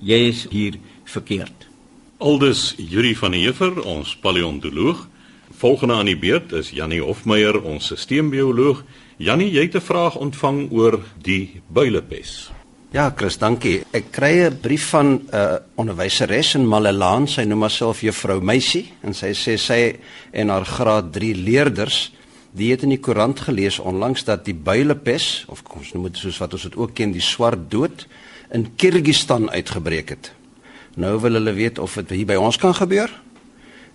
jy 0.00 0.20
is 0.30 0.46
hier 0.52 0.78
verkeerd. 1.10 1.68
Aldus 2.24 2.72
Yuri 2.78 3.12
van 3.18 3.34
der 3.34 3.42
Heever, 3.42 3.82
ons 3.84 4.14
paleontoloog. 4.16 5.04
Volgende 5.64 5.94
aan 5.94 6.10
die 6.10 6.18
beurt 6.20 6.52
is 6.52 6.74
Jannie 6.76 7.00
Hofmeyer, 7.00 7.56
ons 7.64 7.86
sisteembioloog. 7.88 8.82
Jannie, 9.16 9.46
jy 9.48 9.62
het 9.62 9.76
'n 9.76 9.80
vraag 9.80 10.16
ontvang 10.20 10.68
oor 10.70 11.00
die 11.22 11.62
builepes. 11.72 12.50
Ja, 12.92 13.12
Chris, 13.16 13.38
dankie. 13.38 13.80
Ek 13.90 14.10
kry 14.10 14.44
'n 14.44 14.60
brief 14.60 14.88
van 14.90 15.06
'n 15.06 15.20
uh, 15.32 15.56
onderwyseres 15.74 16.54
in 16.54 16.68
Malelaan, 16.68 17.26
sy 17.28 17.42
noem 17.44 17.60
haarself 17.60 18.00
Juffrou 18.00 18.40
Meisie 18.42 18.92
en 19.02 19.14
sy 19.14 19.32
sê 19.32 19.56
sy 19.56 19.96
en 20.32 20.48
haar 20.48 20.64
graad 20.64 21.12
3 21.12 21.34
leerders 21.34 22.12
Die 22.52 22.70
het 22.70 22.82
in 22.82 22.88
die 22.88 23.00
koerant 23.00 23.40
gelees 23.40 23.78
onlangs 23.78 24.24
dat 24.24 24.44
die 24.44 24.54
builepes 24.54 25.44
of 25.48 25.62
ons 25.74 25.92
noem 25.92 26.02
dit 26.02 26.16
soos 26.16 26.38
wat 26.38 26.52
ons 26.52 26.62
dit 26.62 26.76
ook 26.76 26.94
ken 26.94 27.12
die 27.12 27.20
swart 27.20 27.70
dood 27.70 28.06
in 28.52 28.74
Kirgistan 28.76 29.50
uitgebreek 29.50 30.08
het. 30.08 30.32
Nou 30.94 31.20
wil 31.20 31.32
hulle 31.32 31.52
weet 31.52 31.78
of 31.78 31.94
dit 31.94 32.10
hier 32.10 32.26
by 32.26 32.34
ons 32.34 32.56
kan 32.56 32.74
gebeur 32.74 33.10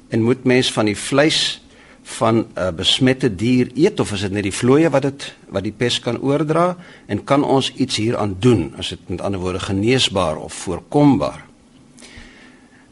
en 0.10 0.24
moet 0.24 0.44
mens 0.44 0.72
van 0.72 0.86
die 0.86 0.98
vleis 0.98 1.62
van 2.04 2.48
'n 2.56 2.76
besmette 2.76 3.36
dier 3.36 3.70
eet 3.76 4.00
of 4.00 4.12
is 4.12 4.22
dit 4.22 4.32
net 4.32 4.44
die 4.44 4.54
vlooie 4.54 4.90
wat 4.90 5.02
dit 5.02 5.36
wat 5.50 5.64
die 5.64 5.72
pes 5.78 6.00
kan 6.00 6.22
oordra 6.22 6.78
en 7.06 7.24
kan 7.24 7.44
ons 7.44 7.74
iets 7.76 7.96
hieraan 7.96 8.36
doen 8.40 8.74
as 8.78 8.90
dit 8.90 9.00
met 9.10 9.22
ander 9.22 9.40
woorde 9.40 9.60
geneesbaar 9.60 10.38
of 10.38 10.54
voorkombaar? 10.54 11.46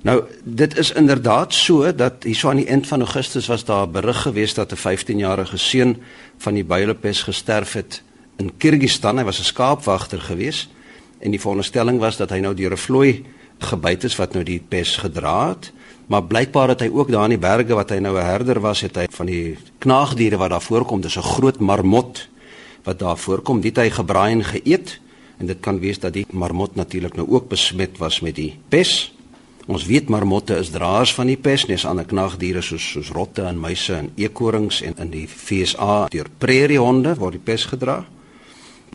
Nou 0.01 0.23
dit 0.43 0.77
is 0.77 0.91
inderdaad 0.91 1.53
so 1.53 1.95
dat 1.95 2.23
hierso 2.23 2.49
aan 2.49 2.61
die 2.61 2.67
eind 2.67 2.87
van 2.87 2.99
Augustus 2.99 3.47
was 3.47 3.65
daar 3.65 3.87
'n 3.87 3.91
berig 3.91 4.21
gewees 4.21 4.53
dat 4.53 4.71
'n 4.71 4.75
15-jarige 4.75 5.57
seun 5.57 5.97
van 6.37 6.53
die 6.53 6.65
builepes 6.65 7.23
gesterf 7.23 7.73
het 7.73 8.01
in 8.37 8.57
Kirgistan. 8.57 9.17
Hy 9.17 9.23
was 9.23 9.39
'n 9.39 9.43
skaapwagter 9.43 10.21
gewees 10.21 10.69
en 11.19 11.31
die 11.31 11.39
veronderstelling 11.39 11.99
was 11.99 12.17
dat 12.17 12.29
hy 12.29 12.39
nou 12.39 12.53
deur 12.53 12.71
'n 12.71 12.77
vlooi 12.77 13.25
gebyt 13.57 14.03
is 14.03 14.15
wat 14.15 14.33
nou 14.33 14.43
die 14.43 14.61
pes 14.67 14.97
gedra 14.97 15.49
het. 15.49 15.71
Maar 16.07 16.23
blykbaar 16.23 16.71
het 16.71 16.85
hy 16.85 16.87
ook 16.93 17.11
daar 17.11 17.27
in 17.27 17.35
die 17.35 17.43
berge 17.43 17.75
wat 17.75 17.89
hy 17.91 17.99
nou 17.99 18.15
'n 18.15 18.23
herder 18.25 18.59
was, 18.59 18.81
het 18.81 18.95
hy 18.95 19.05
van 19.11 19.25
die 19.25 19.57
knaagdiere 19.79 20.37
wat 20.37 20.49
daar 20.49 20.61
voorkom, 20.61 21.01
dis 21.01 21.17
'n 21.17 21.21
groot 21.35 21.59
marmot 21.59 22.27
wat 22.83 22.99
daar 22.99 23.17
voorkom, 23.17 23.61
dit 23.61 23.75
hy 23.75 23.89
gebraai 23.89 24.31
en 24.31 24.43
geëet 24.43 24.99
en 25.37 25.45
dit 25.45 25.59
kan 25.59 25.79
wees 25.79 25.99
dat 25.99 26.13
die 26.13 26.25
marmot 26.31 26.75
natuurlik 26.75 27.15
nou 27.15 27.27
ook 27.29 27.47
besmet 27.47 27.97
was 27.97 28.19
met 28.19 28.35
die 28.35 28.57
pes. 28.69 29.13
Ons 29.67 29.85
weet 29.85 30.09
marmotte 30.09 30.55
is 30.55 30.69
draers 30.69 31.13
van 31.13 31.27
die 31.27 31.37
pes, 31.37 31.65
nes 31.67 31.85
ander 31.85 32.05
knagdiere 32.05 32.61
soos 32.61 32.91
soos 32.91 33.09
rotte 33.09 33.43
en 33.43 33.59
muise 33.59 33.93
en 33.93 34.11
eekorings 34.15 34.81
en 34.81 34.95
in 34.97 35.09
die 35.09 35.27
FSA 35.27 36.07
deur 36.07 36.29
prairiehonde 36.37 37.15
word 37.15 37.31
die 37.31 37.43
pes 37.43 37.65
gedra. 37.65 38.05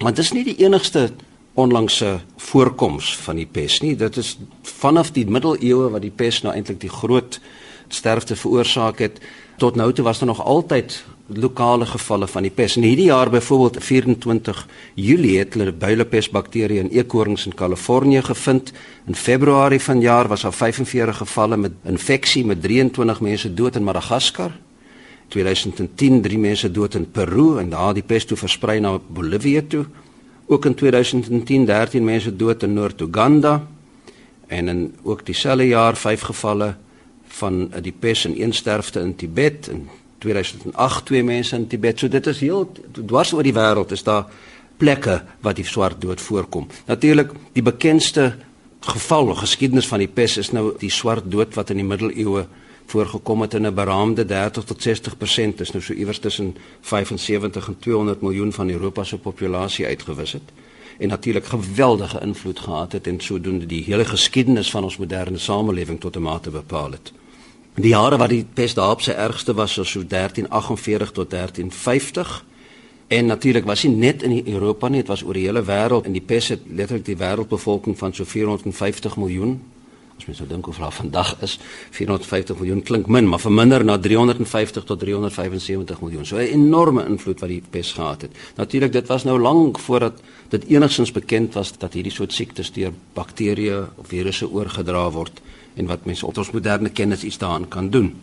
Maar 0.01 0.15
dit 0.15 0.25
is 0.25 0.33
nie 0.33 0.45
die 0.45 0.57
enigste 0.65 1.11
onlangse 1.55 2.21
voorkoms 2.37 3.17
van 3.17 3.37
die 3.37 3.47
pes 3.47 3.81
nie. 3.81 3.97
Dit 3.97 4.17
is 4.17 4.37
vanaf 4.63 5.13
die 5.13 5.27
middeleeue 5.29 5.91
wat 5.93 6.05
die 6.05 6.15
pes 6.15 6.41
nou 6.43 6.55
eintlik 6.55 6.81
die 6.81 6.93
groot 6.93 7.41
sterfte 7.93 8.37
veroorsaak 8.37 9.03
het. 9.05 9.21
Tot 9.61 9.77
nou 9.77 9.93
toe 9.93 10.05
was 10.05 10.19
daar 10.19 10.33
nog 10.33 10.45
altyd 10.45 11.05
lokale 11.33 11.87
gevalle 11.87 12.27
van 12.29 12.43
die 12.43 12.53
pes. 12.53 12.77
In 12.77 12.83
hierdie 12.83 13.09
jaar 13.11 13.31
byvoorbeeld 13.31 13.85
24 13.85 14.67
Julie 14.95 15.39
het 15.39 15.55
hulle 15.55 15.73
builepes 15.73 16.31
bakterie 16.31 16.81
in 16.81 16.91
eekorings 16.91 17.47
in 17.47 17.55
Kalifornië 17.55 18.23
gevind. 18.23 18.73
In 19.07 19.15
Februarie 19.15 19.81
vanjaar 19.81 20.29
was 20.29 20.43
daar 20.43 20.53
45 20.53 21.17
gevalle 21.17 21.57
met 21.57 21.73
infeksie 21.85 22.45
met 22.47 22.63
23 22.63 23.21
mense 23.21 23.55
dood 23.55 23.77
in 23.77 23.85
Madagaskar. 23.85 24.53
2010 25.29 26.21
drie 26.23 26.39
mense 26.39 26.71
dood 26.71 26.95
in 26.95 27.11
Peru 27.11 27.59
en 27.59 27.71
daar 27.71 27.95
die 27.95 28.03
pes 28.03 28.25
toe 28.25 28.37
versprei 28.37 28.81
na 28.81 28.99
Bolivia 29.09 29.63
toe. 29.69 29.87
Ook 30.47 30.65
in 30.65 30.75
2010 30.75 31.65
13 31.65 32.05
mense 32.05 32.37
dood 32.37 32.63
in 32.63 32.73
Noord-Uganda 32.73 33.67
en 34.47 34.69
in 34.69 34.95
ook 35.03 35.27
dieselfde 35.27 35.67
jaar 35.67 35.97
vyf 35.97 36.21
gevalle 36.21 36.75
van 37.41 37.71
die 37.81 37.95
pes 37.99 38.25
in 38.25 38.35
een 38.37 38.53
sterfte 38.53 39.01
in 39.01 39.15
Tibet 39.17 39.69
en 39.69 39.89
2008 40.19 41.07
twee 41.07 41.25
mense 41.25 41.57
in 41.57 41.67
Tibet. 41.67 41.99
So 41.99 42.09
dit 42.09 42.27
is 42.27 42.41
heel 42.41 42.73
dwars 42.93 43.33
oor 43.33 43.43
die 43.43 43.57
wêreld 43.57 43.93
is 43.93 44.03
daar 44.03 44.27
plekke 44.77 45.23
wat 45.41 45.57
die 45.57 45.67
swart 45.67 46.01
dood 46.03 46.21
voorkom. 46.21 46.67
Natuurlik 46.87 47.33
die 47.53 47.63
bekendste 47.63 48.33
geval 48.81 49.31
of 49.31 49.39
geskiedenis 49.39 49.87
van 49.87 50.03
die 50.03 50.11
pes 50.11 50.37
is 50.37 50.51
nou 50.51 50.73
die 50.79 50.91
swart 50.91 51.31
dood 51.31 51.55
wat 51.55 51.71
in 51.71 51.83
die 51.83 51.87
middeleeue 51.87 52.47
voorgekom 52.87 53.41
het 53.41 53.55
in 53.55 53.67
'n 53.67 53.75
beraamde 53.75 54.25
30 54.25 54.65
tot 54.65 54.83
60% 54.83 55.61
is 55.61 55.71
nou 55.71 55.85
so 55.85 55.93
iewers 55.93 56.19
tussen 56.19 56.57
75 56.81 57.67
en 57.67 57.79
200 57.79 58.21
miljoen 58.21 58.53
van 58.53 58.71
Europa 58.71 59.05
se 59.05 59.19
populasie 59.19 59.87
uitgewis 59.87 60.33
het 60.33 60.53
en 60.99 61.09
natuurlik 61.09 61.45
geweldige 61.45 62.21
invloed 62.21 62.59
gehad 62.59 62.93
het 62.93 63.07
en 63.07 63.21
sodoende 63.21 63.67
die 63.67 63.85
hele 63.85 64.05
geskiedenis 64.05 64.71
van 64.71 64.83
ons 64.83 64.97
moderne 64.97 65.39
samelewing 65.39 66.01
tot 66.01 66.17
'n 66.17 66.23
mate 66.23 66.51
bepaal 66.51 66.91
het. 66.91 67.13
Die 67.75 67.89
jare 67.89 68.17
wat 68.17 68.29
die 68.29 68.47
pes 68.55 68.75
daar 68.75 68.91
op 68.91 69.01
sy 69.01 69.11
ergste 69.11 69.55
was, 69.55 69.77
was 69.77 69.91
so 69.91 70.07
1348 70.07 71.11
tot 71.11 71.31
1350. 71.31 72.45
En 73.07 73.27
natuurlik 73.27 73.65
was 73.65 73.83
hy 73.83 73.89
net 73.89 74.23
in 74.23 74.43
Europa 74.47 74.89
nie, 74.89 75.01
dit 75.01 75.09
was 75.09 75.25
oor 75.25 75.33
die 75.33 75.47
hele 75.47 75.65
wêreld 75.65 76.05
en 76.05 76.13
die 76.13 76.21
pes 76.21 76.49
het 76.49 76.61
letterlik 76.69 77.05
die 77.05 77.17
wêreldbevolking 77.17 77.99
van 77.99 78.15
so 78.15 78.25
450 78.25 79.17
miljoen. 79.17 79.63
As 80.19 80.27
mens 80.29 80.39
nou 80.39 80.49
dink 80.49 80.65
hoe 80.65 80.75
veel 80.75 80.91
vandag 80.91 81.33
is, 81.43 81.59
450 81.91 82.59
miljoen 82.59 82.83
klink 82.83 83.07
min, 83.07 83.29
maar 83.29 83.41
verminder 83.41 83.85
na 83.85 83.99
350 83.99 84.85
tot 84.85 85.01
375 85.01 86.01
miljoen. 86.01 86.27
So 86.27 86.37
'n 86.37 86.53
enorme 86.53 87.07
invloed 87.07 87.41
wat 87.41 87.49
die 87.49 87.63
pes 87.71 87.93
gehad 87.93 88.23
het. 88.23 88.31
Natuurlik 88.57 88.93
dit 88.93 89.07
was 89.07 89.25
nou 89.25 89.39
lank 89.39 89.79
voordat 89.79 90.21
dit 90.49 90.65
enigsins 90.65 91.13
bekend 91.13 91.55
was 91.55 91.73
dat 91.79 91.93
hierdie 91.93 92.13
soort 92.13 92.33
siektes 92.33 92.73
deur 92.73 92.93
bakterieë 93.15 93.89
of 93.97 94.07
virusse 94.07 94.51
oorgedra 94.51 95.11
word 95.11 95.41
en 95.75 95.87
wat 95.87 96.05
mense 96.05 96.27
op 96.27 96.39
ons 96.39 96.51
moderne 96.51 96.89
kennis 96.89 97.25
iets 97.25 97.39
daaraan 97.39 97.69
kan 97.69 97.91
doen. 97.91 98.15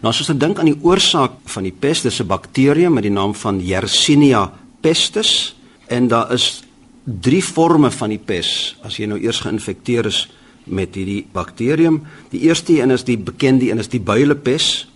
Nou 0.00 0.10
as 0.10 0.20
ons 0.20 0.38
dink 0.38 0.58
aan 0.58 0.70
die 0.70 0.82
oorsaak 0.82 1.32
van 1.44 1.62
die 1.62 1.74
pes, 1.78 2.02
dis 2.02 2.20
'n 2.20 2.26
bakterium 2.26 2.94
met 2.94 3.02
die 3.02 3.12
naam 3.12 3.34
van 3.34 3.60
Yersinia 3.60 4.52
pestis 4.80 5.54
en 5.86 6.08
daar 6.08 6.32
is 6.32 6.62
drie 7.04 7.42
forme 7.42 7.90
van 7.90 8.08
die 8.08 8.22
pes 8.22 8.76
as 8.82 8.96
jy 8.96 9.06
nou 9.06 9.18
eers 9.20 9.40
geïnfekteer 9.40 10.06
is 10.06 10.28
met 10.72 10.96
hierdie 10.96 11.26
bakterium. 11.32 12.00
Die 12.32 12.40
eerste 12.48 12.80
een 12.80 12.90
is 12.90 13.04
die 13.04 13.18
bekende 13.18 13.70
een 13.70 13.78
is 13.78 13.92
die 13.92 14.00
builepes 14.00 14.88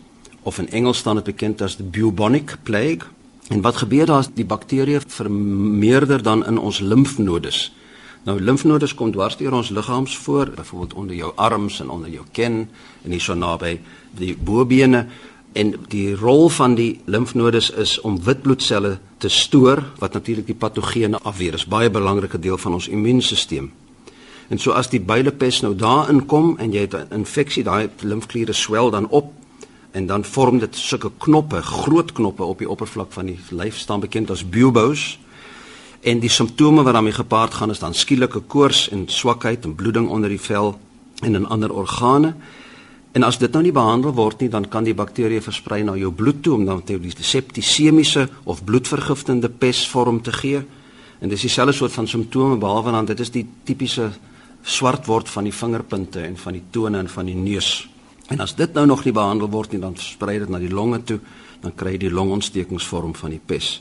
of 0.42 0.58
in 0.58 0.70
Engels 0.70 0.98
staan 0.98 1.20
dit 1.20 1.24
bekend 1.24 1.62
as 1.62 1.76
die 1.76 1.86
bubonic 1.86 2.56
plague. 2.62 3.08
En 3.48 3.60
wat 3.62 3.76
gebeur 3.76 4.06
daar 4.06 4.24
as 4.24 4.30
die 4.34 4.46
bakterieë 4.46 5.04
vermeerder 5.06 6.22
dan 6.22 6.44
in 6.46 6.58
ons 6.58 6.80
limfnodes? 6.80 7.70
Nou 8.26 8.40
limfnodes 8.42 8.94
kom 8.98 9.12
dwars 9.14 9.36
deur 9.38 9.54
ons 9.54 9.70
liggaams 9.70 10.16
voor, 10.18 10.50
byvoorbeeld 10.56 10.94
onder 10.94 11.14
jou 11.16 11.32
arms 11.36 11.80
en 11.80 11.90
onder 11.94 12.10
jou 12.10 12.24
kin 12.32 12.64
en 13.04 13.10
hier 13.10 13.22
so 13.22 13.34
naby 13.38 13.76
die 14.18 14.34
bobene 14.34 15.04
en 15.56 15.72
die 15.88 16.14
rol 16.18 16.48
van 16.52 16.74
die 16.74 17.00
limfnodes 17.04 17.70
is 17.70 18.00
om 18.00 18.18
witbloedselle 18.24 18.96
te 19.22 19.28
stoor 19.28 19.84
wat 19.98 20.12
natuurlik 20.18 20.46
die 20.46 20.58
patogene 20.58 21.18
afweer. 21.22 21.54
Dit 21.54 21.62
is 21.62 21.70
baie 21.70 21.90
belangrike 21.90 22.38
deel 22.38 22.58
van 22.58 22.76
ons 22.80 22.88
immuunstelsel. 22.88 23.70
En 24.48 24.58
so 24.58 24.70
as 24.70 24.88
die 24.88 25.00
builepes 25.00 25.60
nou 25.60 25.74
daarin 25.74 26.26
kom 26.26 26.54
en 26.58 26.72
jy 26.72 26.86
het 26.86 26.94
'n 26.94 27.14
infeksie, 27.14 27.64
daai 27.64 27.88
limfkliere 28.00 28.52
swel 28.52 28.90
dan 28.90 29.08
op 29.08 29.32
en 29.90 30.06
dan 30.06 30.24
vorm 30.24 30.58
dit 30.58 30.76
sulke 30.76 31.10
knoppe, 31.18 31.62
groot 31.62 32.12
knoppe 32.12 32.44
op 32.44 32.58
die 32.58 32.68
oppervlak 32.68 33.12
van 33.12 33.26
die 33.26 33.38
lyf 33.50 33.76
staan 33.76 34.00
bekend 34.00 34.30
as 34.30 34.48
buboes. 34.48 35.18
En 36.00 36.18
die 36.18 36.30
simptome 36.30 36.82
wat 36.82 36.92
daarmee 36.92 37.12
gepaard 37.12 37.54
gaan 37.54 37.70
is 37.70 37.78
dan 37.78 37.94
skielike 37.94 38.40
koors 38.40 38.88
en 38.88 39.08
swakheid 39.08 39.64
en 39.64 39.74
bloeding 39.74 40.08
onder 40.08 40.28
die 40.28 40.40
vel 40.40 40.78
en 41.22 41.34
in 41.34 41.46
ander 41.46 41.72
organe. 41.72 42.34
En 43.12 43.22
as 43.22 43.38
dit 43.38 43.52
nou 43.52 43.62
nie 43.62 43.72
behandel 43.72 44.12
word 44.12 44.40
nie, 44.40 44.48
dan 44.52 44.68
kan 44.68 44.84
die 44.84 44.94
bakterie 44.94 45.40
versprei 45.40 45.82
na 45.82 45.94
jou 45.96 46.12
bloed 46.12 46.42
toe 46.42 46.54
om 46.54 46.64
dan 46.64 46.82
te 46.84 46.98
die 47.00 47.12
septisemiese 47.16 48.28
of 48.44 48.64
bloedvergiftende 48.64 49.48
pes 49.48 49.88
vorm 49.88 50.22
te 50.22 50.32
gee. 50.32 50.60
En 51.18 51.28
dis 51.28 51.40
dieselfde 51.40 51.72
soort 51.72 51.92
van 51.92 52.08
simptome 52.08 52.58
behalwe 52.60 52.92
dan 52.92 53.08
dit 53.08 53.20
is 53.20 53.30
die 53.32 53.46
tipiese 53.64 54.10
swart 54.66 55.06
word 55.06 55.30
van 55.30 55.46
die 55.46 55.54
vingerpunte 55.54 56.24
en 56.26 56.36
van 56.36 56.56
die 56.58 56.64
tone 56.74 56.98
en 56.98 57.08
van 57.08 57.28
die 57.30 57.38
neus. 57.38 57.86
En 58.34 58.42
as 58.42 58.56
dit 58.58 58.72
nou 58.74 58.86
nog 58.90 59.04
nie 59.06 59.14
behandel 59.14 59.50
word 59.50 59.72
nie, 59.72 59.80
dan 59.80 59.94
sprei 60.00 60.40
dit 60.42 60.50
na 60.50 60.58
die 60.58 60.72
longe 60.72 60.98
toe, 61.06 61.20
dan 61.62 61.74
kry 61.78 61.94
jy 61.94 62.06
die 62.06 62.14
longontstekingsvorm 62.14 63.14
van 63.14 63.36
die 63.36 63.42
pes. 63.42 63.76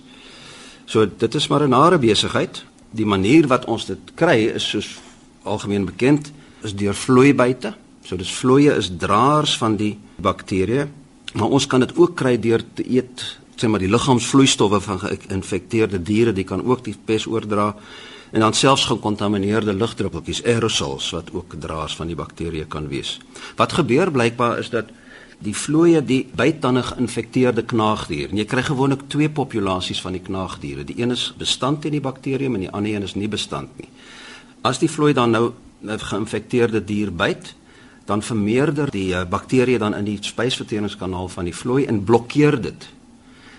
So 0.85 1.05
dit 1.05 1.35
is 1.35 1.47
maar 1.49 1.65
'n 1.65 1.69
nare 1.69 1.97
besigheid. 1.97 2.63
Die 2.91 3.05
manier 3.05 3.47
wat 3.47 3.65
ons 3.65 3.85
dit 3.85 4.13
kry 4.15 4.53
is 4.55 4.69
soos 4.69 4.99
algemeen 5.43 5.85
bekend, 5.85 6.31
is 6.63 6.75
deur 6.75 6.93
vloeibuite. 6.93 7.73
So 8.03 8.15
dis 8.15 8.31
vloeie 8.31 8.75
is 8.77 8.91
draers 8.97 9.57
van 9.57 9.75
die 9.75 9.97
bakterieë, 10.21 10.87
maar 11.33 11.49
ons 11.49 11.67
kan 11.67 11.79
dit 11.79 11.97
ook 11.97 12.15
kry 12.15 12.39
deur 12.39 12.61
te 12.73 12.83
eet, 12.89 13.39
sê 13.55 13.67
maar 13.67 13.79
die 13.79 13.89
liggaamsvloeistowwe 13.89 14.81
van 14.81 14.99
geïnfekteerde 14.99 16.01
diere, 16.01 16.33
die 16.33 16.43
kan 16.43 16.63
ook 16.65 16.83
die 16.83 16.95
pes 17.05 17.25
oordra 17.25 17.75
en 18.35 18.41
dan 18.41 18.53
selfs 18.53 18.83
gekontamineerde 18.85 19.73
lugdruppeltjies 19.73 20.41
aerosols 20.43 21.07
wat 21.15 21.29
ook 21.31 21.53
draers 21.59 21.93
van 21.95 22.09
die 22.11 22.17
bakterieë 22.19 22.65
kan 22.67 22.89
wees. 22.91 23.13
Wat 23.55 23.77
gebeur 23.77 24.11
blykbaar 24.11 24.59
is 24.59 24.69
dat 24.73 24.89
die 25.39 25.53
vloeie 25.55 26.01
die 26.03 26.25
byt 26.35 26.59
dan 26.61 26.77
'n 26.77 26.83
geïnfekteerde 26.83 27.63
knaagdier. 27.63 28.29
En 28.29 28.37
jy 28.37 28.45
kry 28.45 28.63
gewoonlik 28.63 29.07
twee 29.07 29.29
populasies 29.29 30.01
van 30.01 30.11
die 30.11 30.21
knaagdiere. 30.21 30.83
Die 30.83 31.01
een 31.01 31.11
is 31.11 31.33
bestand 31.37 31.81
teen 31.81 31.91
die 31.91 32.01
bakterium 32.01 32.53
en 32.53 32.59
die 32.59 32.71
ander 32.71 32.95
een 32.95 33.03
is 33.03 33.15
nie 33.15 33.27
bestand 33.27 33.69
nie. 33.77 33.89
As 34.61 34.79
die 34.79 34.89
vloei 34.89 35.13
dan 35.13 35.31
nou 35.31 35.51
'n 35.81 35.99
geïnfekteerde 35.99 36.83
dier 36.83 37.13
byt, 37.13 37.55
dan 38.05 38.21
vermeerder 38.21 38.91
die 38.91 39.15
eh, 39.15 39.25
bakterieë 39.29 39.77
dan 39.77 39.95
in 39.95 40.05
die 40.05 40.17
spysverteringskanaal 40.21 41.27
van 41.27 41.43
die 41.43 41.55
vloei 41.55 41.85
en 41.85 42.03
blokkeer 42.03 42.61
dit. 42.61 42.87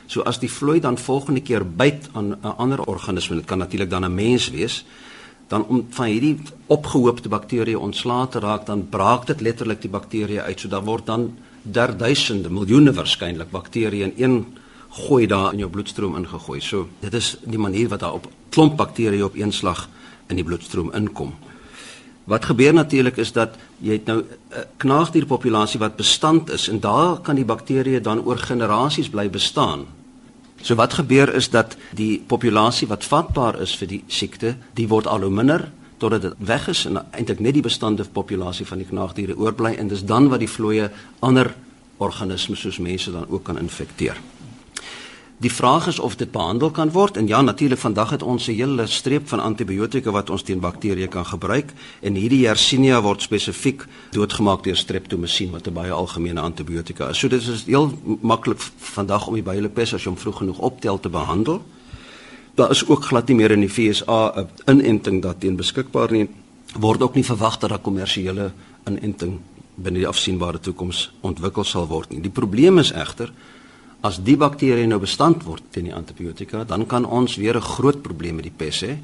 So 0.07 0.23
as 0.23 0.39
die 0.39 0.51
vloei 0.51 0.81
dan 0.81 0.99
volgende 0.99 1.41
keer 1.41 1.65
byt 1.67 2.09
aan 2.13 2.39
'n 2.43 2.57
ander 2.57 2.85
organisme, 2.85 3.37
dit 3.37 3.45
kan 3.45 3.59
natuurlik 3.59 3.91
dan 3.91 4.05
'n 4.05 4.15
mens 4.15 4.51
wees, 4.51 4.85
dan 5.49 5.67
om 5.67 5.87
van 5.91 6.07
hierdie 6.07 6.39
opgehoopte 6.67 7.29
bakterieë 7.29 7.79
ontslae 7.79 8.29
te 8.29 8.39
raak, 8.39 8.67
dan 8.67 8.89
braak 8.89 9.27
dit 9.27 9.41
letterlik 9.41 9.81
die 9.83 9.91
bakterieë 9.91 10.43
uit. 10.43 10.61
So 10.61 10.69
dan 10.69 10.85
word 10.85 11.07
dan 11.07 11.39
derduisende, 11.63 12.51
miljoene 12.51 12.93
waarskynlik 12.93 13.51
bakterieë 13.51 14.03
in 14.03 14.15
een 14.17 14.47
gooi 14.91 15.27
daar 15.27 15.53
in 15.53 15.59
jou 15.59 15.71
bloedstroom 15.71 16.17
ingegooi. 16.17 16.61
So 16.61 16.89
dit 17.01 17.15
is 17.15 17.37
die 17.45 17.59
manier 17.59 17.89
wat 17.89 18.01
daar 18.01 18.13
op 18.13 18.31
klomp 18.49 18.77
bakterieë 18.77 19.25
op 19.25 19.37
een 19.37 19.53
slag 19.53 19.89
in 20.27 20.37
die 20.37 20.45
bloedstroom 20.45 20.93
inkom. 20.93 21.35
Wat 22.27 22.45
gebeur 22.45 22.75
natuurlik 22.75 23.17
is 23.17 23.33
dat 23.33 23.55
jy 23.79 23.93
het 23.93 24.07
nou 24.07 24.19
'n 24.23 24.65
knaagdierpopulasie 24.77 25.81
wat 25.81 25.97
bestand 25.97 26.51
is 26.51 26.69
en 26.69 26.81
daar 26.81 27.21
kan 27.21 27.35
die 27.35 27.45
bakterieë 27.45 28.01
dan 28.01 28.25
oor 28.25 28.39
generasies 28.39 29.09
bly 29.09 29.31
bestaan. 29.31 29.87
So 30.67 30.75
wat 30.75 30.97
gebeur 30.99 31.31
is 31.35 31.47
dat 31.55 31.77
die 31.95 32.19
populasie 32.27 32.89
wat 32.91 33.05
vatbaar 33.07 33.61
is 33.63 33.77
vir 33.79 33.87
die 33.87 34.01
siekte, 34.11 34.57
die 34.75 34.89
word 34.91 35.07
al 35.07 35.23
hoe 35.23 35.31
minder 35.31 35.69
totdat 36.03 36.25
dit 36.25 36.41
weg 36.49 36.67
is 36.69 36.81
en 36.91 36.99
eintlik 37.15 37.39
net 37.41 37.55
die 37.55 37.63
bestande 37.63 38.05
populasie 38.05 38.67
van 38.67 38.83
die 38.83 38.89
knaagdiere 38.89 39.37
oorbly 39.39 39.77
en 39.79 39.89
dis 39.89 40.03
dan 40.05 40.27
wat 40.33 40.43
die 40.43 40.51
vloeie 40.51 40.91
ander 41.23 41.53
organismes 42.03 42.67
soos 42.67 42.81
mense 42.83 43.15
dan 43.15 43.31
ook 43.31 43.47
kan 43.47 43.63
infekteer. 43.63 44.19
Die 45.39 45.53
vraag 45.53 45.87
is 45.87 45.99
of 45.99 46.17
dit 46.17 46.31
behandel 46.33 46.71
kan 46.71 46.91
word 46.91 47.17
en 47.21 47.27
ja 47.29 47.43
natuurlik 47.43 47.79
vandag 47.79 48.11
het 48.11 48.23
ons 48.23 48.47
'n 48.49 48.55
hele 48.57 48.87
streep 48.87 49.29
van 49.29 49.41
antibiotika 49.41 50.11
wat 50.11 50.31
ons 50.31 50.43
teen 50.43 50.61
bakterieë 50.61 51.09
kan 51.09 51.27
gebruik 51.27 51.73
en 52.01 52.15
hierdie 52.15 52.41
Yersinia 52.41 53.03
word 53.03 53.23
spesifiek 53.23 53.85
doodgemaak 54.11 54.65
deur 54.65 54.77
streptomycin 54.77 55.51
wat 55.51 55.67
'n 55.67 55.73
baie 55.73 55.93
algemene 55.93 56.41
antibiotika 56.41 57.09
is. 57.09 57.19
So 57.19 57.29
dit 57.29 57.43
is 57.43 57.65
heel 57.65 57.99
maklik 58.21 58.61
vandag 58.79 59.27
om 59.27 59.35
die 59.35 59.43
builepes 59.43 59.95
as 59.95 60.03
jy 60.03 60.09
hom 60.09 60.19
vroeg 60.19 60.37
genoeg 60.37 60.59
optel 60.59 61.01
te 61.01 61.09
behandel. 61.09 61.63
Daar 62.55 62.71
is 62.71 62.89
ook 62.89 63.05
glad 63.05 63.29
nie 63.29 63.37
meer 63.37 63.51
in 63.51 63.61
die 63.61 63.69
FSA 63.69 64.33
'n 64.37 64.49
inenting 64.71 65.23
daarteen 65.23 65.57
beskikbaar 65.57 66.13
nie. 66.13 66.29
Word 66.79 67.03
ook 67.03 67.15
nie 67.15 67.25
verwag 67.25 67.59
dat 67.59 67.71
'n 67.71 67.83
kommersiële 67.83 68.53
inenting 68.87 69.41
binne 69.75 69.99
die 69.99 70.09
afsienbare 70.09 70.61
toekoms 70.61 71.13
ontwikkel 71.21 71.65
sal 71.65 71.87
word 71.87 72.11
nie. 72.11 72.21
Die 72.21 72.31
probleem 72.31 72.79
is 72.79 72.93
egter 72.93 73.33
as 74.01 74.23
die 74.23 74.37
bakterieë 74.37 74.87
nou 74.87 75.01
bestand 75.01 75.45
word 75.45 75.63
teen 75.71 75.85
die 75.85 75.95
antibiotika, 75.95 76.65
dan 76.65 76.87
kan 76.87 77.05
ons 77.05 77.37
weer 77.37 77.57
'n 77.57 77.61
groot 77.61 78.03
probleem 78.03 78.35
met 78.35 78.45
die 78.45 78.57
pes 78.57 78.83
hê. 78.83 78.99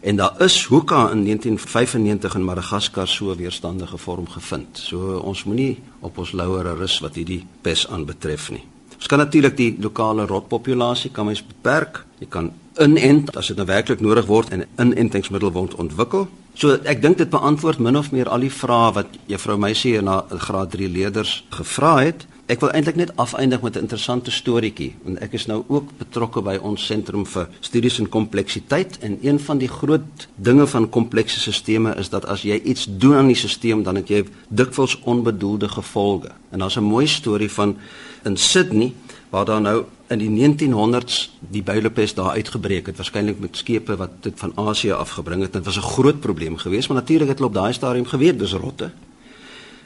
En 0.00 0.16
daar 0.16 0.42
is 0.42 0.64
hoeka 0.64 1.10
in 1.10 1.22
1995 1.24 2.34
in 2.34 2.44
Madagaskar 2.44 3.08
so 3.08 3.36
weerstandige 3.36 3.98
vorm 3.98 4.28
gevind. 4.28 4.68
So 4.78 5.16
ons 5.18 5.44
moenie 5.44 5.80
op 6.00 6.18
ons 6.18 6.32
lauere 6.32 6.74
rus 6.74 6.98
wat 7.00 7.14
hierdie 7.14 7.46
pes 7.62 7.88
aanbetref 7.88 8.50
nie. 8.50 8.64
Ons 8.96 9.06
kan 9.06 9.18
natuurlik 9.18 9.56
die 9.56 9.76
lokale 9.80 10.26
rotpopulasie 10.26 11.10
kan 11.10 11.26
mens 11.26 11.42
beperk. 11.46 12.04
Jy 12.18 12.26
kan 12.28 12.52
inent 12.80 13.36
as 13.36 13.46
dit 13.46 13.56
nou 13.56 13.66
werklik 13.66 14.00
nodig 14.00 14.26
word 14.26 14.52
en 14.52 14.60
'n 14.60 14.66
inentingsmiddel 14.76 15.52
word 15.52 15.74
ontwikkel. 15.74 16.28
So 16.54 16.78
ek 16.84 17.02
dink 17.02 17.18
dit 17.18 17.30
beantwoord 17.30 17.78
min 17.78 17.96
of 17.96 18.12
meer 18.12 18.28
al 18.28 18.40
die 18.40 18.52
vrae 18.52 18.92
wat 18.92 19.06
juffrou 19.26 19.56
Meisie 19.58 20.00
na 20.02 20.24
graad 20.28 20.70
3 20.70 20.88
leerders 20.88 21.44
gevra 21.50 21.96
het. 21.98 22.26
Ek 22.44 22.60
wil 22.60 22.74
eintlik 22.76 22.98
net 23.00 23.12
afeindig 23.16 23.62
met 23.64 23.76
'n 23.76 23.80
interessante 23.86 24.30
storieetjie 24.30 24.94
want 25.02 25.18
ek 25.18 25.32
is 25.32 25.46
nou 25.46 25.64
ook 25.66 25.88
betrokke 25.96 26.42
by 26.42 26.56
ons 26.60 26.86
sentrum 26.86 27.26
vir 27.26 27.48
studies 27.60 27.98
in 27.98 28.08
kompleksiteit 28.08 28.98
en 28.98 29.18
een 29.22 29.40
van 29.40 29.58
die 29.58 29.68
groot 29.68 30.28
dinge 30.36 30.66
van 30.66 30.88
komplekse 30.88 31.52
stelsels 31.52 31.96
is 31.96 32.08
dat 32.08 32.26
as 32.26 32.42
jy 32.42 32.60
iets 32.64 32.86
doen 32.90 33.14
aan 33.14 33.26
die 33.26 33.36
stelsel 33.36 33.82
dan 33.82 33.94
het 33.94 34.08
jy 34.08 34.24
dikwels 34.48 35.00
onbedoelde 35.00 35.68
gevolge. 35.68 36.30
En 36.50 36.58
daar's 36.58 36.76
'n 36.76 36.84
mooi 36.84 37.06
storie 37.06 37.50
van 37.50 37.76
in 38.24 38.36
Sydney 38.36 38.92
waar 39.30 39.44
daar 39.44 39.60
nou 39.60 39.84
in 40.08 40.18
die 40.18 40.30
1900s 40.30 41.30
die 41.38 41.62
builepes 41.62 42.14
daar 42.14 42.30
uitgebreek 42.30 42.86
het, 42.86 42.96
waarskynlik 42.96 43.38
met 43.38 43.56
skepe 43.56 43.96
wat 43.96 44.10
dit 44.20 44.32
van 44.36 44.52
Asië 44.54 44.92
afgebring 44.92 45.42
het. 45.42 45.52
Dit 45.52 45.64
was 45.64 45.76
'n 45.76 45.92
groot 45.94 46.20
probleem 46.20 46.56
geweest, 46.56 46.88
maar 46.88 46.96
natuurlik 46.96 47.28
het 47.28 47.38
hulle 47.38 47.48
op 47.48 47.54
daai 47.54 47.72
stadium 47.72 48.06
geweet 48.06 48.38
dis 48.38 48.52
rotte. 48.52 48.90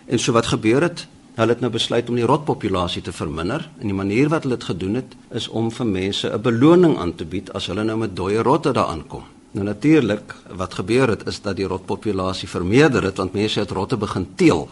En 0.07 0.18
so 0.18 0.33
wat 0.33 0.47
gebeur 0.47 0.83
het? 0.83 1.07
Hulle 1.38 1.55
het 1.55 1.61
nou 1.62 1.70
besluit 1.70 2.09
om 2.11 2.16
die 2.18 2.27
rotpopulasie 2.27 3.01
te 3.07 3.12
verminder 3.14 3.62
en 3.79 3.87
die 3.87 3.94
manier 3.94 4.27
wat 4.33 4.42
hulle 4.42 4.57
dit 4.57 4.64
gedoen 4.72 4.98
het 4.98 5.12
is 5.38 5.44
om 5.48 5.68
vir 5.70 5.87
mense 5.87 6.31
'n 6.35 6.42
beloning 6.42 6.96
aan 6.98 7.14
te 7.14 7.24
bied 7.24 7.53
as 7.55 7.66
hulle 7.70 7.85
nou 7.85 7.96
met 7.98 8.16
dooie 8.16 8.42
rotte 8.42 8.72
daar 8.72 8.90
aankom. 8.90 9.22
Nou 9.53 9.64
natuurlik, 9.64 10.35
wat 10.51 10.74
gebeur 10.74 11.09
het 11.09 11.27
is 11.27 11.40
dat 11.40 11.57
die 11.57 11.66
rotpopulasie 11.66 12.48
vermeerder 12.48 13.03
het 13.03 13.16
want 13.16 13.33
mense 13.33 13.61
het 13.61 13.70
rotte 13.70 13.96
begin 13.96 14.27
teel. 14.35 14.68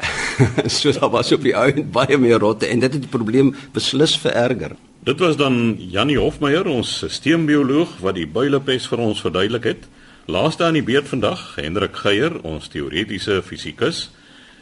so 0.66 0.92
daar 0.92 1.10
was 1.10 1.32
op 1.32 1.42
die 1.42 1.56
ouend 1.56 1.92
baie 1.92 2.18
meer 2.18 2.38
rotte 2.38 2.66
en 2.66 2.78
dit 2.78 2.92
het 2.92 3.02
die 3.02 3.10
probleem 3.10 3.54
beslis 3.72 4.16
vererger. 4.18 4.76
Dit 5.04 5.18
was 5.18 5.36
dan 5.36 5.76
Jannie 5.78 6.18
Hofmeyer, 6.18 6.66
ons 6.66 6.98
sisteembioloog 6.98 7.98
wat 7.98 8.14
die 8.14 8.26
builepes 8.26 8.86
vir 8.86 8.98
ons 8.98 9.20
verduidelik 9.20 9.64
het. 9.64 9.88
Laaste 10.26 10.64
aan 10.64 10.72
die 10.72 10.82
beurt 10.82 11.08
vandag, 11.08 11.54
Hendrik 11.56 11.96
Geier, 11.96 12.40
ons 12.42 12.68
teoretiese 12.68 13.42
fisikus. 13.42 14.10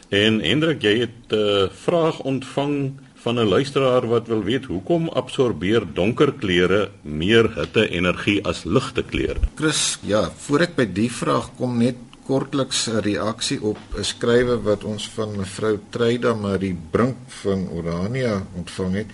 En 0.09 0.39
Hendrik, 0.41 0.81
jy 0.81 1.05
het 1.05 1.29
'n 1.29 1.35
uh, 1.35 1.69
vraag 1.69 2.19
ontvang 2.19 2.93
van 3.15 3.35
'n 3.39 3.47
luisteraar 3.47 4.07
wat 4.07 4.27
wil 4.27 4.43
weet 4.43 4.65
hoekom 4.65 5.09
absorbeer 5.09 5.83
donker 5.93 6.33
kleure 6.33 6.89
meer 7.01 7.55
hitte-energie 7.55 8.45
as 8.45 8.63
ligte 8.63 9.03
kleure? 9.03 9.39
Chris, 9.55 9.99
ja, 10.01 10.31
voor 10.37 10.59
ek 10.59 10.75
by 10.75 10.85
die 10.93 11.11
vraag 11.11 11.51
kom 11.57 11.77
net 11.77 11.95
kortliks 12.25 12.87
'n 12.87 13.01
reaksie 13.05 13.61
op 13.61 13.77
'n 13.97 14.03
skrywe 14.03 14.61
wat 14.61 14.83
ons 14.83 15.09
van 15.09 15.37
mevrou 15.37 15.79
Treida 15.89 16.33
Marie 16.33 16.77
Brink 16.91 17.17
van 17.27 17.69
Orania 17.69 18.45
ontvang 18.55 18.93
het. 18.93 19.07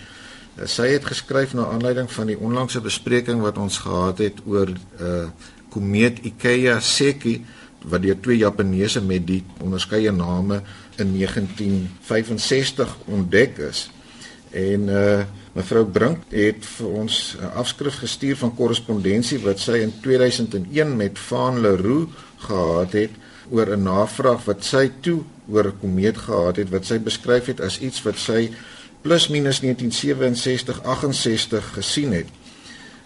Sy 0.63 0.87
het 0.87 1.05
geskryf 1.05 1.53
na 1.53 1.65
aanleiding 1.65 2.11
van 2.11 2.27
die 2.27 2.39
onlangse 2.39 2.81
bespreking 2.81 3.41
wat 3.41 3.57
ons 3.57 3.77
gehad 3.77 4.17
het 4.17 4.39
oor 4.45 4.69
uh 5.01 5.27
komeet 5.69 6.19
Ikeya 6.23 6.79
Seki 6.79 7.45
wat 7.89 8.01
deur 8.01 8.19
twee 8.21 8.37
Japaneese 8.37 9.01
met 9.01 9.25
die 9.27 9.43
onderskeie 9.63 10.11
name 10.11 10.61
in 10.99 11.13
1965 11.17 12.97
ontdek 13.05 13.57
is. 13.57 13.89
En 14.51 14.87
uh 14.89 15.23
mevrou 15.55 15.85
Brink 15.87 16.25
het 16.35 16.65
vir 16.67 16.87
ons 16.87 17.35
'n 17.39 17.51
afskrif 17.55 17.95
gestuur 18.03 18.35
van 18.35 18.55
korrespondensie 18.55 19.39
wat 19.39 19.59
sy 19.59 19.77
in 19.79 19.93
2001 20.01 20.95
met 20.95 21.19
Van 21.19 21.61
Leroux 21.61 22.11
gehad 22.37 22.91
het 22.91 23.11
oor 23.49 23.71
'n 23.77 23.83
navraag 23.83 24.43
wat 24.45 24.63
sy 24.63 24.91
toe 24.99 25.23
oor 25.47 25.67
'n 25.67 25.79
komeet 25.79 26.17
gehad 26.17 26.55
het 26.55 26.69
wat 26.69 26.85
sy 26.85 26.99
beskryf 26.99 27.45
het 27.45 27.61
as 27.61 27.79
iets 27.79 28.01
wat 28.03 28.17
sy 28.17 28.51
plus 29.01 29.27
minus 29.27 29.59
1967 29.61 30.83
68 30.83 31.73
gesien 31.73 32.11
het. 32.11 32.27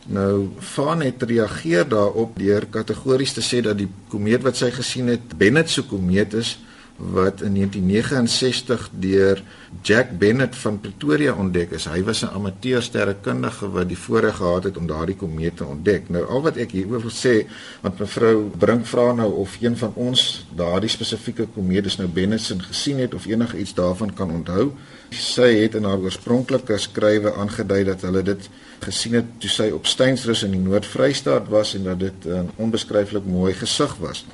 Nou 0.05 0.49
Van 0.57 1.01
het 1.01 1.23
reageer 1.23 1.87
daarop 1.87 2.37
deur 2.39 2.65
kategories 2.65 3.33
te 3.33 3.41
sê 3.41 3.61
dat 3.61 3.77
die 3.77 3.89
komeet 4.07 4.41
wat 4.41 4.57
sy 4.57 4.71
gesien 4.71 5.07
het 5.07 5.37
Bennet 5.37 5.69
se 5.69 5.83
komeet 5.83 6.33
is 6.33 6.57
wat 6.99 7.41
in 7.41 7.53
1969 7.53 8.89
deur 8.91 9.43
Jack 9.81 10.17
Bennett 10.17 10.55
van 10.55 10.79
Pretoria 10.79 11.33
ontdek 11.33 11.71
is. 11.71 11.85
Hy 11.85 12.03
was 12.03 12.21
'n 12.23 12.33
amateur 12.35 12.81
sterrekundige 12.81 13.69
wat 13.71 13.87
die 13.87 13.97
voorreg 13.97 14.35
gehad 14.35 14.63
het 14.63 14.77
om 14.77 14.87
daardie 14.87 15.15
komeet 15.15 15.57
te 15.57 15.65
ontdek. 15.65 16.09
Nou 16.09 16.25
al 16.25 16.41
wat 16.41 16.57
ek 16.57 16.71
hieroor 16.71 17.01
wil 17.01 17.11
sê, 17.11 17.47
want 17.81 17.99
mevrou 17.99 18.51
bring 18.57 18.87
vra 18.87 19.13
nou 19.13 19.33
of 19.33 19.57
een 19.61 19.77
van 19.77 19.91
ons 19.95 20.45
daardie 20.55 20.89
spesifieke 20.89 21.47
komeet 21.53 21.85
is 21.85 21.97
nou 21.97 22.07
Bennett 22.07 22.41
se 22.41 22.59
gesien 22.59 22.99
het 22.99 23.13
of 23.13 23.25
enige 23.25 23.57
iets 23.57 23.73
daarvan 23.73 24.13
kan 24.13 24.31
onthou. 24.31 24.71
Sy 25.09 25.61
het 25.61 25.75
in 25.75 25.83
haar 25.83 25.97
oorspronklike 25.97 26.77
skrywe 26.77 27.33
aangedui 27.33 27.83
dat 27.83 28.01
hulle 28.01 28.23
dit 28.23 28.49
gesien 28.79 29.13
het 29.13 29.25
toe 29.37 29.49
sy 29.49 29.69
op 29.69 29.85
Steynsrus 29.85 30.43
in 30.43 30.51
die 30.51 30.59
Noord-Vrystaat 30.59 31.47
was 31.47 31.75
en 31.75 31.83
dat 31.83 31.99
dit 31.99 32.25
'n 32.25 32.49
onbeskryflik 32.55 33.25
mooi 33.25 33.53
gesig 33.53 33.95
was. 33.95 34.25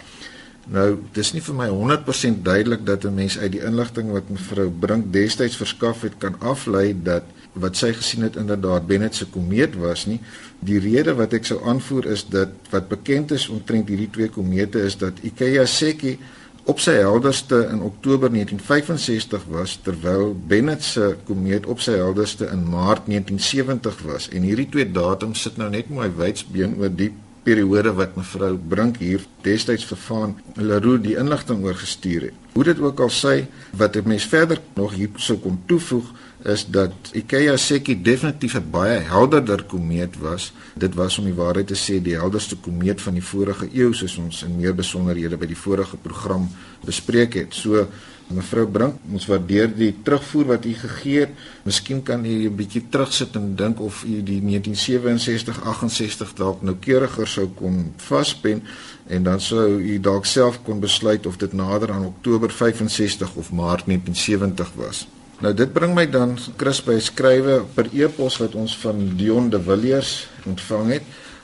Nou, 0.65 0.97
dis 1.13 1.29
nie 1.35 1.43
vir 1.45 1.53
my 1.53 1.67
100% 1.69 2.41
duidelik 2.41 2.85
dat 2.85 3.05
'n 3.05 3.13
mens 3.13 3.37
uit 3.37 3.51
die 3.51 3.61
inligting 3.61 4.11
wat 4.11 4.29
mevrou 4.29 4.69
Brink 4.69 5.13
destyds 5.13 5.57
verskaf 5.57 6.01
het 6.01 6.17
kan 6.17 6.39
aflei 6.39 6.95
dat 7.03 7.23
wat 7.53 7.77
sy 7.77 7.93
gesien 7.93 8.21
het 8.21 8.35
inderdaad 8.35 8.87
Bennet 8.87 9.15
se 9.15 9.25
komeet 9.25 9.75
was 9.75 10.05
nie. 10.05 10.19
Die 10.59 10.79
rede 10.79 11.13
wat 11.15 11.33
ek 11.33 11.45
sou 11.45 11.59
aanvoer 11.63 12.05
is 12.05 12.25
dat 12.29 12.49
wat 12.69 12.87
bekend 12.87 13.31
is 13.31 13.47
omtrent 13.47 13.87
hierdie 13.87 14.09
twee 14.09 14.29
komete 14.29 14.79
is 14.79 14.97
dat 14.97 15.13
Ikeya 15.21 15.65
Seki 15.65 16.17
op 16.65 16.79
sy 16.79 16.91
helderste 16.97 17.67
in 17.71 17.81
Oktober 17.85 18.31
1965 18.33 19.43
was 19.53 19.79
terwyl 19.85 20.33
Bennet 20.47 20.83
se 20.83 21.15
komeet 21.27 21.65
op 21.65 21.79
sy 21.79 21.91
helderste 21.91 22.49
in 22.51 22.69
Maart 22.69 23.05
1970 23.05 24.01
was 24.01 24.29
en 24.29 24.41
hierdie 24.41 24.69
twee 24.69 24.91
datums 24.91 25.41
sit 25.41 25.57
nou 25.61 25.69
net 25.69 25.89
mooi 25.89 26.09
wydsbeen 26.09 26.75
oor 26.79 26.89
die 26.89 27.11
periode 27.45 27.93
wat 27.93 28.15
mevrou 28.17 28.55
Brink 28.57 28.97
hier 29.03 29.23
destyds 29.45 29.85
vervaan 29.85 30.35
Leroux 30.57 31.01
die 31.03 31.15
inligting 31.21 31.63
oorgestuur 31.63 32.29
het. 32.29 32.43
Hoe 32.55 32.63
dit 32.63 32.79
ook 32.79 33.01
al 33.03 33.11
sê, 33.11 33.45
wat 33.77 33.95
'n 33.95 34.07
mens 34.07 34.25
verder 34.25 34.59
nog 34.75 34.93
hier 34.93 35.09
sou 35.15 35.37
kon 35.37 35.59
toevoeg 35.65 36.07
is 36.45 36.65
dat 36.69 36.93
Ikeya 37.13 37.57
Seki 37.57 38.01
definitief 38.01 38.55
'n 38.55 38.69
baie 38.71 38.99
helderder 38.99 39.63
komeet 39.63 40.17
was. 40.17 40.53
Dit 40.73 40.93
was 40.95 41.17
om 41.17 41.25
die 41.25 41.33
waarheid 41.33 41.67
te 41.67 41.75
sê 41.75 42.01
die 42.01 42.15
helderste 42.15 42.55
komeet 42.55 43.01
van 43.01 43.13
die 43.13 43.23
vorige 43.23 43.69
eeu 43.73 43.93
soos 43.93 44.17
ons 44.17 44.43
in 44.43 44.55
meer 44.55 44.75
besonderhede 44.75 45.37
by 45.37 45.45
die 45.45 45.57
vorige 45.57 45.97
program 45.97 46.49
bespreek 46.85 47.33
het. 47.33 47.53
So 47.53 47.87
Mevrou 48.33 48.65
Brink, 48.65 48.95
ons 49.13 49.27
waardeer 49.29 49.69
die 49.69 49.91
terugvoer 50.03 50.47
wat 50.55 50.65
u 50.65 50.73
gegee 50.73 51.19
het. 51.25 51.33
Miskien 51.63 52.01
kan 52.03 52.25
u 52.25 52.49
'n 52.49 52.55
bietjie 52.55 52.85
terugsit 52.89 53.35
en 53.35 53.55
dink 53.55 53.79
of 53.79 54.03
u 54.03 54.23
die 54.23 54.41
1967-68 54.41 56.33
dalk 56.33 56.61
noukeuriger 56.61 57.27
sou 57.27 57.47
kon 57.55 57.93
vaspen 57.97 58.63
en 59.07 59.23
dan 59.23 59.39
sou 59.39 59.79
u 59.79 59.99
dalk 59.99 60.25
self 60.25 60.63
kon 60.63 60.79
besluit 60.79 61.25
of 61.25 61.37
dit 61.37 61.53
nader 61.53 61.91
aan 61.91 62.05
Oktober 62.05 62.51
65 62.51 63.35
of 63.35 63.51
Maart 63.51 63.85
1970 63.85 64.71
was. 64.75 65.07
Nou 65.39 65.53
dit 65.53 65.73
bring 65.73 65.93
my 65.93 66.09
dan 66.09 66.37
Chris 66.57 66.83
by 66.83 66.99
skrywe 66.99 67.63
per 67.73 67.89
e-pos 67.93 68.37
wat 68.37 68.55
ons 68.55 68.77
van 68.77 69.15
Dion 69.17 69.49
de 69.49 69.61
Villiers 69.61 70.27
ontvang 70.45 70.91
het 70.91 71.03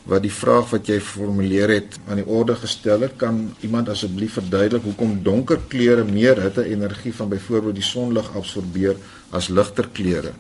wat 0.10 0.24
die 0.26 0.34
vraag 0.34 0.72
wat 0.74 0.88
jy 0.90 0.98
formuleer 1.04 1.70
het 1.70 1.98
aan 2.10 2.22
die 2.22 2.28
orde 2.28 2.56
gestel 2.58 3.06
het, 3.06 3.18
kan 3.22 3.44
iemand 3.62 3.90
asseblief 3.90 4.40
verduidelik 4.40 4.86
hoekom 4.90 5.20
donker 5.24 5.62
kleure 5.70 6.04
meer 6.08 6.42
hitte-energie 6.42 7.14
van 7.14 7.30
byvoorbeeld 7.30 7.78
die 7.78 7.86
sonlig 7.86 8.32
absorbeer 8.36 8.98
as 9.32 9.52
ligter 9.54 9.90
kleure? 9.94 10.34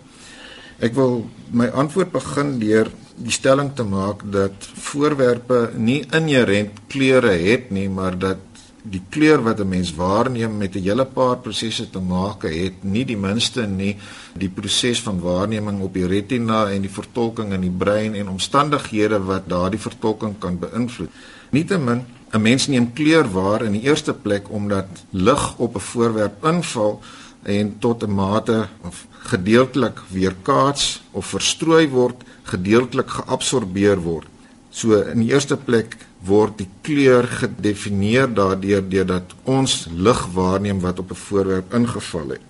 Ek 0.82 0.96
wil 0.98 1.28
my 1.54 1.68
antwoord 1.78 2.10
begin 2.14 2.56
deur 2.62 2.90
die 3.22 3.34
stelling 3.34 3.70
te 3.78 3.84
maak 3.86 4.24
dat 4.34 4.66
voorwerpe 4.82 5.70
nie 5.78 6.02
inherënt 6.10 6.88
kleure 6.90 7.36
het 7.38 7.70
nie, 7.70 7.86
maar 7.90 8.18
dat 8.18 8.42
die 8.84 9.02
kleur 9.10 9.44
wat 9.44 9.60
'n 9.60 9.68
mens 9.68 9.94
waarneem 9.96 10.58
met 10.58 10.76
'n 10.76 10.84
hele 10.84 11.06
paar 11.06 11.38
prosesse 11.38 11.90
te 11.90 12.00
maak 12.00 12.42
het, 12.44 12.84
nie 12.84 13.06
die 13.06 13.18
minste 13.18 13.68
nie 13.68 13.98
die 14.34 14.50
proses 14.50 15.02
van 15.02 15.20
waarneming 15.20 15.82
op 15.82 15.94
die 15.94 16.08
retina 16.08 16.70
en 16.72 16.82
die 16.82 16.90
vertolking 16.90 17.54
in 17.54 17.62
die 17.62 17.78
brein 17.78 18.16
en 18.16 18.28
omstandighede 18.28 19.20
wat 19.24 19.50
daardie 19.50 19.80
vertolking 19.80 20.36
kan 20.40 20.60
beïnvloed. 20.60 21.10
Nietemin 21.50 22.06
'n 22.34 22.42
mens 22.42 22.68
neem 22.68 22.94
kleur 22.94 23.32
waar 23.32 23.64
in 23.64 23.72
die 23.72 23.82
eerste 23.82 24.14
plek 24.14 24.50
omdat 24.50 24.88
lig 25.10 25.58
op 25.58 25.76
'n 25.76 25.80
voorwerp 25.80 26.46
inval 26.46 27.02
en 27.44 27.76
tot 27.80 28.04
'n 28.04 28.14
mate 28.14 28.68
of 28.82 29.06
gedeeltelik 29.10 30.00
weerkaats 30.08 31.02
of 31.12 31.26
verstrooi 31.26 31.90
word, 31.90 32.24
gedeeltelik 32.44 33.10
geabsorbeer 33.10 34.02
word. 34.02 34.28
So 34.70 35.02
in 35.02 35.20
die 35.20 35.32
eerste 35.34 35.58
plek 35.58 35.98
word 36.26 36.58
die 36.58 36.70
kleur 36.86 37.28
gedefinieer 37.28 38.30
daardeur 38.34 38.84
deurdat 38.90 39.34
ons 39.44 39.88
lig 39.92 40.22
waarneem 40.34 40.80
wat 40.80 41.00
op 41.00 41.12
'n 41.12 41.24
voorwerp 41.26 41.74
ingeval 41.74 42.30
het. 42.30 42.42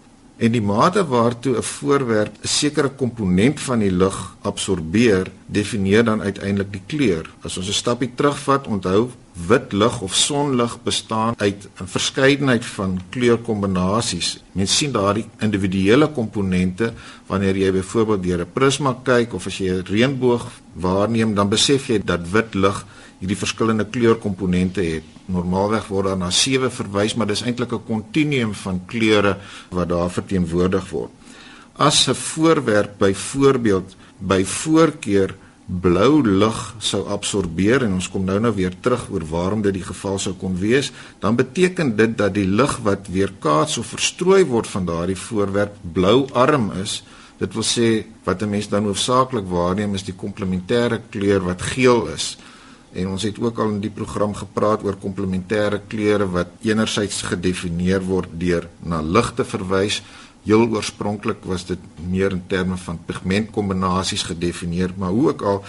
En 0.42 0.52
die 0.52 0.62
mate 0.62 1.04
waartoe 1.06 1.58
'n 1.58 1.64
voorwerp 1.64 2.34
'n 2.42 2.48
sekere 2.48 2.90
komponent 2.90 3.60
van 3.60 3.80
die 3.80 3.92
lig 3.92 4.36
absorbeer, 4.42 5.32
definieer 5.46 6.04
dan 6.04 6.22
uiteindelik 6.22 6.72
die 6.72 6.82
kleur. 6.88 7.30
As 7.42 7.58
ons 7.58 7.68
'n 7.68 7.74
stapie 7.74 8.12
terugvat, 8.16 8.68
onthou 8.68 9.10
wit 9.48 9.72
lig 9.72 10.02
of 10.02 10.16
sonlig 10.16 10.84
bestaan 10.84 11.34
uit 11.38 11.68
'n 11.82 11.88
verskeidenheid 11.88 12.66
van 12.66 13.00
kleurkombinasies. 13.10 14.44
Mens 14.52 14.78
sien 14.78 14.92
daardie 14.92 15.30
individuele 15.40 16.08
komponente 16.08 16.94
wanneer 17.26 17.58
jy 17.58 17.72
byvoorbeeld 17.72 18.24
deur 18.24 18.40
'n 18.40 18.52
prisma 18.54 18.98
kyk 19.04 19.34
of 19.34 19.46
as 19.46 19.58
jy 19.58 19.70
'n 19.70 19.86
reënboog 19.86 20.46
waarneem, 20.74 21.34
dan 21.34 21.50
besef 21.50 21.88
jy 21.88 22.02
dat 22.06 22.30
wit 22.32 22.54
lig 22.54 22.86
hierdie 23.22 23.38
verskillende 23.38 23.86
kleurkomponente 23.86 24.82
het. 24.82 25.06
Normaalweg 25.32 25.88
word 25.94 26.10
daar 26.10 26.20
na 26.20 26.32
sewe 26.34 26.72
verwys, 26.74 27.16
maar 27.16 27.30
dis 27.30 27.44
eintlik 27.46 27.74
'n 27.74 27.86
kontinuum 27.86 28.54
van 28.54 28.82
kleure 28.86 29.38
wat 29.70 29.90
daar 29.90 30.10
verteenwoordig 30.10 30.90
word. 30.90 31.12
As 31.78 32.08
'n 32.10 32.16
voorwerp 32.16 32.98
byvoorbeeld 32.98 33.96
by 34.20 34.44
voorkeur 34.44 35.36
blou 35.66 36.22
lig 36.28 36.60
sou 36.80 37.06
absorbeer 37.08 37.86
en 37.86 37.94
ons 37.94 38.10
kom 38.10 38.26
nou 38.26 38.40
nou 38.40 38.52
weer 38.56 38.74
terug 38.82 39.08
oor 39.10 39.24
waarom 39.30 39.62
dit 39.62 39.74
die 39.74 39.86
geval 39.88 40.20
sou 40.20 40.34
kon 40.34 40.58
wees, 40.60 40.92
dan 41.20 41.36
beteken 41.36 41.96
dit 41.96 42.18
dat 42.18 42.34
die 42.34 42.48
lig 42.48 42.78
wat 42.84 43.08
weerkaats 43.08 43.78
of 43.78 43.94
verstrooi 43.94 44.44
word 44.44 44.68
van 44.68 44.86
daardie 44.86 45.16
voorwerp 45.16 45.78
blou 45.94 46.28
arm 46.34 46.72
is. 46.82 47.04
Dit 47.38 47.54
wil 47.54 47.64
sê 47.64 48.06
wat 48.24 48.42
'n 48.42 48.50
mens 48.50 48.68
dan 48.70 48.84
hoofsaaklik 48.84 49.46
waarneem 49.48 49.96
is 49.96 50.04
die 50.04 50.14
komplementêre 50.14 51.00
kleur 51.10 51.42
wat 51.44 51.62
geel 51.62 52.08
is. 52.08 52.38
En 52.92 53.08
ons 53.08 53.24
het 53.24 53.40
ook 53.40 53.60
al 53.60 53.70
in 53.70 53.80
die 53.84 53.94
program 53.94 54.34
gepraat 54.36 54.84
oor 54.84 54.98
komplementêre 55.00 55.80
kleure 55.88 56.28
wat 56.32 56.52
enerzijds 56.68 57.22
gedefinieer 57.32 58.04
word 58.04 58.34
deur 58.40 58.68
na 58.84 59.00
lig 59.02 59.32
te 59.36 59.46
verwys. 59.48 60.02
Heel 60.44 60.66
oorspronklik 60.68 61.46
was 61.48 61.66
dit 61.70 61.80
meer 62.10 62.36
in 62.36 62.44
terme 62.48 62.78
van 62.78 63.00
pigmentkombinasies 63.06 64.24
gedefinieer, 64.28 64.92
maar 64.98 65.14
hoe 65.16 65.30
ook 65.30 65.42
al 65.42 65.64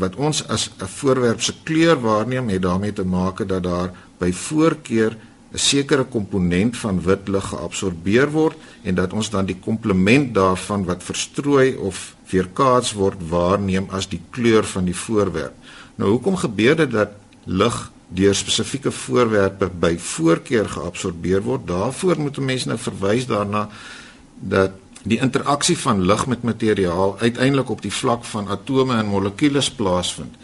wat 0.00 0.16
ons 0.16 0.48
as 0.48 0.70
'n 0.80 0.86
voorwerp 0.86 1.42
se 1.42 1.52
kleur 1.62 2.00
waarneem, 2.00 2.48
het 2.48 2.62
daarmee 2.62 2.92
te 2.92 3.04
maak 3.04 3.48
dat 3.48 3.62
daar 3.62 3.90
by 4.18 4.32
voorkeur 4.32 5.16
'n 5.52 5.58
sekere 5.58 6.04
komponent 6.04 6.76
van 6.76 7.02
wit 7.02 7.28
lig 7.28 7.44
geabsorbeer 7.44 8.30
word 8.30 8.56
en 8.82 8.94
dat 8.94 9.12
ons 9.12 9.30
dan 9.30 9.44
die 9.46 9.58
komplement 9.60 10.34
daarvan 10.34 10.84
wat 10.84 11.02
verstrooi 11.02 11.74
of 11.76 12.16
weerkaats 12.30 12.92
word 12.92 13.20
waarneem 13.28 13.86
as 13.90 14.08
die 14.08 14.20
kleur 14.30 14.64
van 14.64 14.84
die 14.84 14.96
voorwerp. 14.96 15.54
Nou 15.94 16.10
hoekom 16.10 16.36
gebeur 16.36 16.76
dit 16.76 16.90
dat 16.90 17.08
lig 17.44 17.90
deur 18.08 18.34
spesifieke 18.34 18.90
voorwerpe 18.92 19.70
by 19.80 19.96
voorkeur 19.98 20.68
geabsorbeer 20.68 21.42
word? 21.42 21.66
Daarvoor 21.66 22.20
moet 22.20 22.38
'n 22.38 22.44
mens 22.44 22.64
nou 22.64 22.78
verwys 22.78 23.26
daarna 23.26 23.68
dat 24.38 24.70
die 25.02 25.18
interaksie 25.18 25.78
van 25.78 26.04
lig 26.06 26.26
met 26.26 26.42
materiaal 26.42 27.16
uiteindelik 27.18 27.70
op 27.70 27.82
die 27.82 27.92
vlak 27.92 28.24
van 28.24 28.48
atome 28.48 28.96
en 28.96 29.06
molekules 29.06 29.70
plaasvind. 29.70 30.34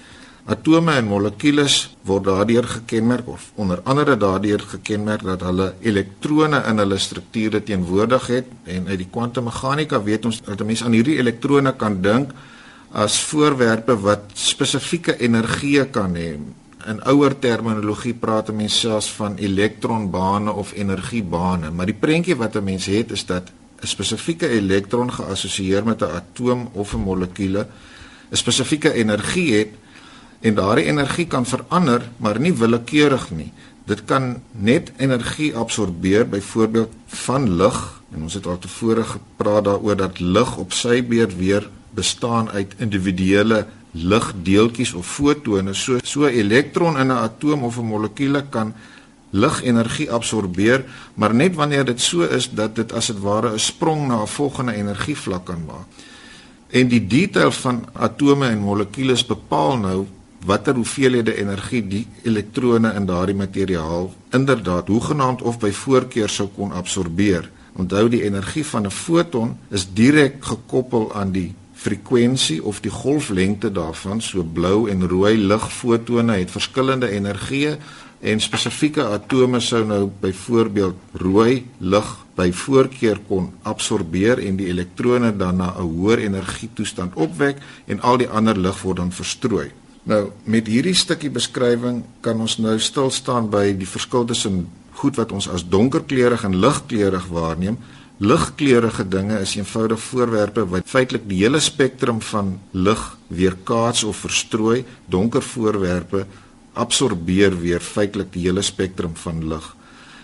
Atome 0.48 0.92
en 0.96 1.04
molekules 1.04 1.74
word 2.08 2.24
daardeur 2.24 2.64
gekenmerk 2.64 3.28
of 3.28 3.50
onder 3.54 3.80
andere 3.84 4.16
daardeur 4.16 4.60
gekenmerk 4.60 5.22
dat 5.22 5.40
hulle 5.40 5.74
elektrone 5.80 6.62
in 6.70 6.78
hulle 6.78 6.98
strukture 6.98 7.62
teenwoordig 7.62 8.26
het 8.26 8.46
en 8.64 8.88
uit 8.88 8.98
die 8.98 9.10
kwantummeganika 9.10 10.02
weet 10.02 10.24
ons 10.24 10.40
dat 10.42 10.60
'n 10.60 10.66
mens 10.66 10.84
aan 10.84 10.96
hierdie 10.96 11.18
elektrone 11.18 11.72
kan 11.76 12.00
dink 12.02 12.32
as 12.92 13.20
voorwerpe 13.28 13.96
wat 14.00 14.30
spesifieke 14.34 15.18
energie 15.20 15.84
kan 15.92 16.14
hê. 16.16 16.38
In 16.88 17.02
ouer 17.04 17.34
terminologie 17.38 18.14
praat 18.14 18.52
mense 18.54 18.78
selfs 18.86 19.10
van 19.18 19.36
elektronbane 19.36 20.52
of 20.52 20.72
energiebane, 20.72 21.70
maar 21.70 21.86
die 21.86 21.98
prentjie 21.98 22.36
wat 22.36 22.56
'n 22.56 22.64
mens 22.64 22.86
het 22.86 23.10
is 23.10 23.26
dat 23.26 23.50
'n 23.82 23.86
spesifieke 23.86 24.48
elektron 24.48 25.12
geassosieer 25.12 25.84
met 25.84 26.02
'n 26.02 26.14
atoom 26.20 26.68
of 26.72 26.94
'n 26.94 27.04
molekuule 27.04 27.66
'n 28.30 28.36
spesifieke 28.36 28.92
energie 28.92 29.54
het 29.54 29.68
en 30.40 30.54
daardie 30.54 30.84
energie 30.84 31.26
kan 31.26 31.46
verander, 31.46 32.02
maar 32.16 32.40
nie 32.40 32.52
willekeurig 32.52 33.30
nie. 33.30 33.52
Dit 33.84 34.04
kan 34.04 34.42
net 34.52 34.92
energie 34.96 35.56
absorbeer 35.56 36.28
byvoorbeeld 36.28 36.92
van 37.06 37.56
lig 37.56 38.02
en 38.14 38.22
ons 38.22 38.34
het 38.34 38.46
al 38.46 38.58
tevore 38.58 39.04
gepraat 39.04 39.64
daaroor 39.64 39.96
dat 39.96 40.20
lig 40.20 40.56
op 40.56 40.72
sy 40.72 41.02
beurt 41.04 41.36
weer 41.36 41.68
bestaan 41.90 42.50
uit 42.50 42.74
individuele 42.78 43.66
ligdeeltjies 43.92 44.92
of 44.92 45.06
fotone. 45.06 45.74
So 45.74 45.98
so 46.02 46.24
'n 46.24 46.32
elektron 46.32 46.98
in 46.98 47.06
'n 47.06 47.10
atoom 47.10 47.62
of 47.62 47.78
'n 47.78 47.84
molekuule 47.84 48.44
kan 48.48 48.74
ligenergie 49.30 50.10
absorbeer, 50.10 50.84
maar 51.14 51.34
net 51.34 51.54
wanneer 51.54 51.84
dit 51.84 52.00
so 52.00 52.22
is 52.22 52.50
dat 52.50 52.76
dit 52.76 52.92
as 52.92 53.06
dit 53.06 53.18
ware 53.20 53.52
'n 53.52 53.58
sprong 53.58 54.06
na 54.06 54.22
'n 54.22 54.26
volgende 54.26 54.74
energievlak 54.74 55.44
kan 55.44 55.64
maak. 55.66 55.86
En 56.68 56.88
die 56.88 57.06
detail 57.06 57.50
van 57.50 57.84
atome 57.92 58.46
en 58.46 58.58
molekules 58.58 59.26
bepaal 59.26 59.78
nou 59.78 60.06
watter 60.44 60.74
hoeveelhede 60.74 61.34
energie 61.36 61.82
die 61.88 62.06
elektrone 62.22 62.92
in 62.94 63.06
daardie 63.06 63.34
materiaal 63.34 64.12
inderdaad 64.30 64.88
hoegenaamd 64.88 65.42
of 65.42 65.58
by 65.58 65.70
voorkeur 65.70 66.28
sou 66.28 66.48
kon 66.54 66.72
absorbeer. 66.72 67.50
Onthou 67.78 68.08
die 68.08 68.22
energie 68.22 68.66
van 68.66 68.86
'n 68.86 68.90
foton 68.90 69.56
is 69.70 69.88
direk 69.92 70.44
gekoppel 70.44 71.14
aan 71.14 71.32
die 71.32 71.54
frekwensie 71.78 72.58
of 72.64 72.80
die 72.82 72.90
golflengte 72.90 73.70
daarvan. 73.72 74.20
So 74.20 74.42
blou 74.42 74.88
en 74.90 75.06
rooi 75.08 75.36
ligfotone 75.38 76.40
het 76.40 76.50
verskillende 76.50 77.10
energieë 77.14 77.76
en 78.20 78.40
spesifieke 78.42 79.04
atome 79.06 79.60
sou 79.62 79.84
nou 79.86 80.08
byvoorbeeld 80.20 81.18
rooi 81.22 81.66
lig 81.78 82.08
by 82.38 82.48
voorkeur 82.54 83.20
kon 83.28 83.52
absorbeer 83.62 84.42
en 84.42 84.58
die 84.58 84.66
elektrone 84.72 85.30
dan 85.36 85.56
na 85.56 85.74
'n 85.78 85.82
hoër 85.82 86.18
energietoestand 86.18 87.14
opwek 87.14 87.56
en 87.86 88.00
al 88.00 88.18
die 88.18 88.28
ander 88.28 88.58
lig 88.58 88.82
word 88.82 88.96
dan 88.96 89.12
verstrooi. 89.12 89.70
Nou 90.02 90.30
met 90.44 90.66
hierdie 90.66 90.94
stukkie 90.94 91.30
beskrywing 91.30 92.02
kan 92.20 92.40
ons 92.40 92.58
nou 92.58 92.78
stil 92.78 93.10
staan 93.10 93.50
by 93.50 93.76
die 93.76 93.88
verskil 93.88 94.24
tussen 94.24 94.66
goed 94.92 95.16
wat 95.16 95.32
ons 95.32 95.48
as 95.48 95.68
donkerkleurig 95.68 96.44
en 96.44 96.56
ligkleurig 96.56 97.26
waarneem. 97.26 97.78
Ligkleurige 98.18 99.04
dinge 99.08 99.38
is 99.38 99.54
eenvoudig 99.54 100.00
voorwerpe 100.00 100.64
wat 100.66 100.88
feitelik 100.90 101.28
die 101.30 101.42
hele 101.44 101.60
spektrum 101.62 102.18
van 102.20 102.56
lig 102.74 103.02
weerkaats 103.26 104.02
of 104.04 104.24
verstrooi. 104.26 104.84
Donker 105.06 105.42
voorwerpe 105.42 106.24
absorbeer 106.72 107.54
weer 107.60 107.80
feitelik 107.80 108.32
die 108.34 108.46
hele 108.48 108.62
spektrum 108.62 109.14
van 109.16 109.44
lig. 109.48 109.68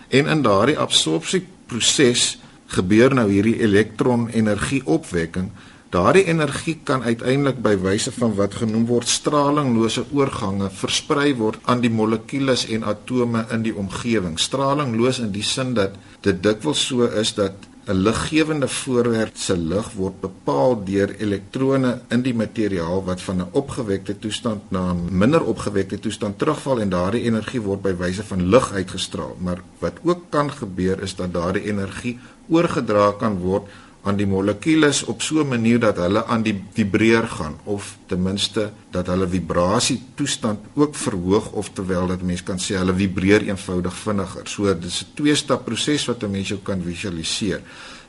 En 0.08 0.26
in 0.26 0.42
daardie 0.42 0.78
absorpsieproses 0.78 2.38
gebeur 2.74 3.14
nou 3.14 3.28
hierdie 3.30 3.60
elektronenergieopwekking 3.62 5.52
Daardie 5.94 6.24
energie 6.26 6.80
kan 6.82 7.04
uiteindelik 7.06 7.60
by 7.62 7.76
wyse 7.78 8.10
van 8.16 8.32
wat 8.34 8.56
genoem 8.58 8.88
word 8.88 9.06
stralinglose 9.06 10.02
oorgange 10.10 10.66
versprei 10.74 11.28
word 11.38 11.60
aan 11.70 11.84
die 11.84 11.90
molekules 11.92 12.64
en 12.74 12.82
atome 12.90 13.44
in 13.54 13.62
die 13.62 13.74
omgewing. 13.78 14.34
Stralingloos 14.42 15.20
in 15.22 15.30
die 15.36 15.44
sin 15.46 15.70
dat 15.78 15.94
dit 16.26 16.42
dikwels 16.42 16.82
so 16.88 17.06
is 17.06 17.30
dat 17.38 17.68
'n 17.86 18.00
liggewende 18.00 18.68
voorwerp 18.68 19.36
se 19.36 19.56
lig 19.56 19.88
word 19.92 20.20
bepaal 20.20 20.84
deur 20.84 21.10
elektrone 21.20 22.00
in 22.08 22.22
die 22.22 22.34
materiaal 22.34 23.04
wat 23.04 23.20
van 23.22 23.42
'n 23.42 23.52
opgewekte 23.52 24.18
toestand 24.18 24.70
na 24.70 24.92
'n 24.92 25.18
minder 25.18 25.44
opgewekte 25.44 25.98
toestand 25.98 26.38
terugval 26.38 26.80
en 26.80 26.88
daardie 26.88 27.22
energie 27.22 27.60
word 27.60 27.82
by 27.82 27.94
wyse 27.96 28.24
van 28.24 28.48
lig 28.48 28.72
uitgestraal. 28.72 29.36
Maar 29.38 29.60
wat 29.78 29.92
ook 30.02 30.22
kan 30.28 30.50
gebeur 30.50 31.02
is 31.02 31.14
dat 31.14 31.32
daardie 31.32 31.62
energie 31.62 32.18
oorgedra 32.48 33.12
kan 33.18 33.36
word 33.38 33.68
aan 34.04 34.18
die 34.20 34.26
molekules 34.28 35.02
op 35.08 35.22
so 35.22 35.40
'n 35.40 35.48
manier 35.48 35.78
dat 35.80 35.96
hulle 35.96 36.24
aan 36.26 36.42
die 36.42 36.54
vibreer 36.72 37.26
gaan 37.28 37.56
of 37.64 37.96
ten 38.06 38.22
minste 38.22 38.70
dat 38.90 39.06
hulle 39.06 39.28
vibrasie 39.28 40.02
toestand 40.14 40.58
ook 40.74 40.94
verhoog 40.94 41.52
of 41.52 41.70
terwyl 41.72 42.06
dat 42.06 42.22
mense 42.22 42.44
kan 42.44 42.58
sê 42.58 42.76
hulle 42.76 42.94
vibreer 42.94 43.42
eenvoudig 43.42 43.94
vinniger. 43.94 44.48
So 44.48 44.74
dis 44.74 45.02
'n 45.02 45.14
twee 45.14 45.34
stap 45.34 45.64
proses 45.64 46.06
wat 46.06 46.22
'n 46.22 46.30
mens 46.30 46.48
jou 46.48 46.60
kan 46.62 46.82
visualiseer. 46.82 47.60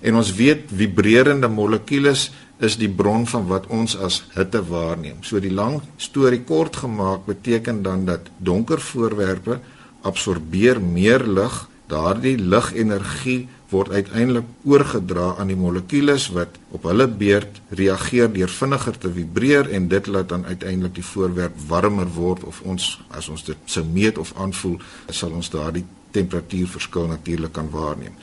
En 0.01 0.15
ons 0.15 0.34
weet 0.36 0.60
vibrerende 0.69 1.47
molekules 1.47 2.31
is 2.60 2.77
die 2.77 2.89
bron 2.89 3.25
van 3.27 3.47
wat 3.47 3.67
ons 3.67 3.97
as 3.97 4.23
hitte 4.34 4.62
waarneem. 4.63 5.23
So 5.23 5.39
die 5.39 5.53
lang 5.53 5.81
storie 5.97 6.43
kort 6.43 6.75
gemaak 6.75 7.25
beteken 7.25 7.81
dan 7.84 8.05
dat 8.05 8.29
donker 8.38 8.81
voorwerpe 8.81 9.60
absorbeer 10.01 10.81
meer 10.81 11.25
lig. 11.27 11.69
Daardie 11.88 12.38
ligenergie 12.38 13.45
word 13.69 13.91
uiteindelik 13.91 14.48
oorgedra 14.65 15.36
aan 15.38 15.50
die 15.52 15.58
molekules 15.58 16.28
wat 16.34 16.58
op 16.74 16.86
hulle 16.89 17.08
beurt 17.08 17.60
reageer 17.78 18.32
deur 18.34 18.52
vinniger 18.52 18.98
te 18.98 19.12
vibreer 19.13 19.69
en 19.78 19.88
dit 19.91 20.08
laat 20.08 20.30
dan 20.30 20.45
uiteindelik 20.45 20.95
die 20.95 21.06
voorwerp 21.06 21.58
warmer 21.67 22.10
word 22.15 22.43
of 22.43 22.62
ons 22.65 22.95
as 23.10 23.30
ons 23.30 23.45
dit 23.45 23.58
sou 23.65 23.86
meet 23.86 24.17
of 24.21 24.34
aanvoel 24.38 24.78
sal 25.10 25.34
ons 25.38 25.50
daardie 25.54 25.86
temperatuurverskil 26.15 27.10
natuurlik 27.12 27.54
kan 27.54 27.69
waarneem. 27.74 28.13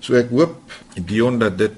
So 0.00 0.16
ek 0.18 0.32
hoop 0.34 0.58
Dion 0.96 1.38
dat 1.40 1.58
dit 1.58 1.76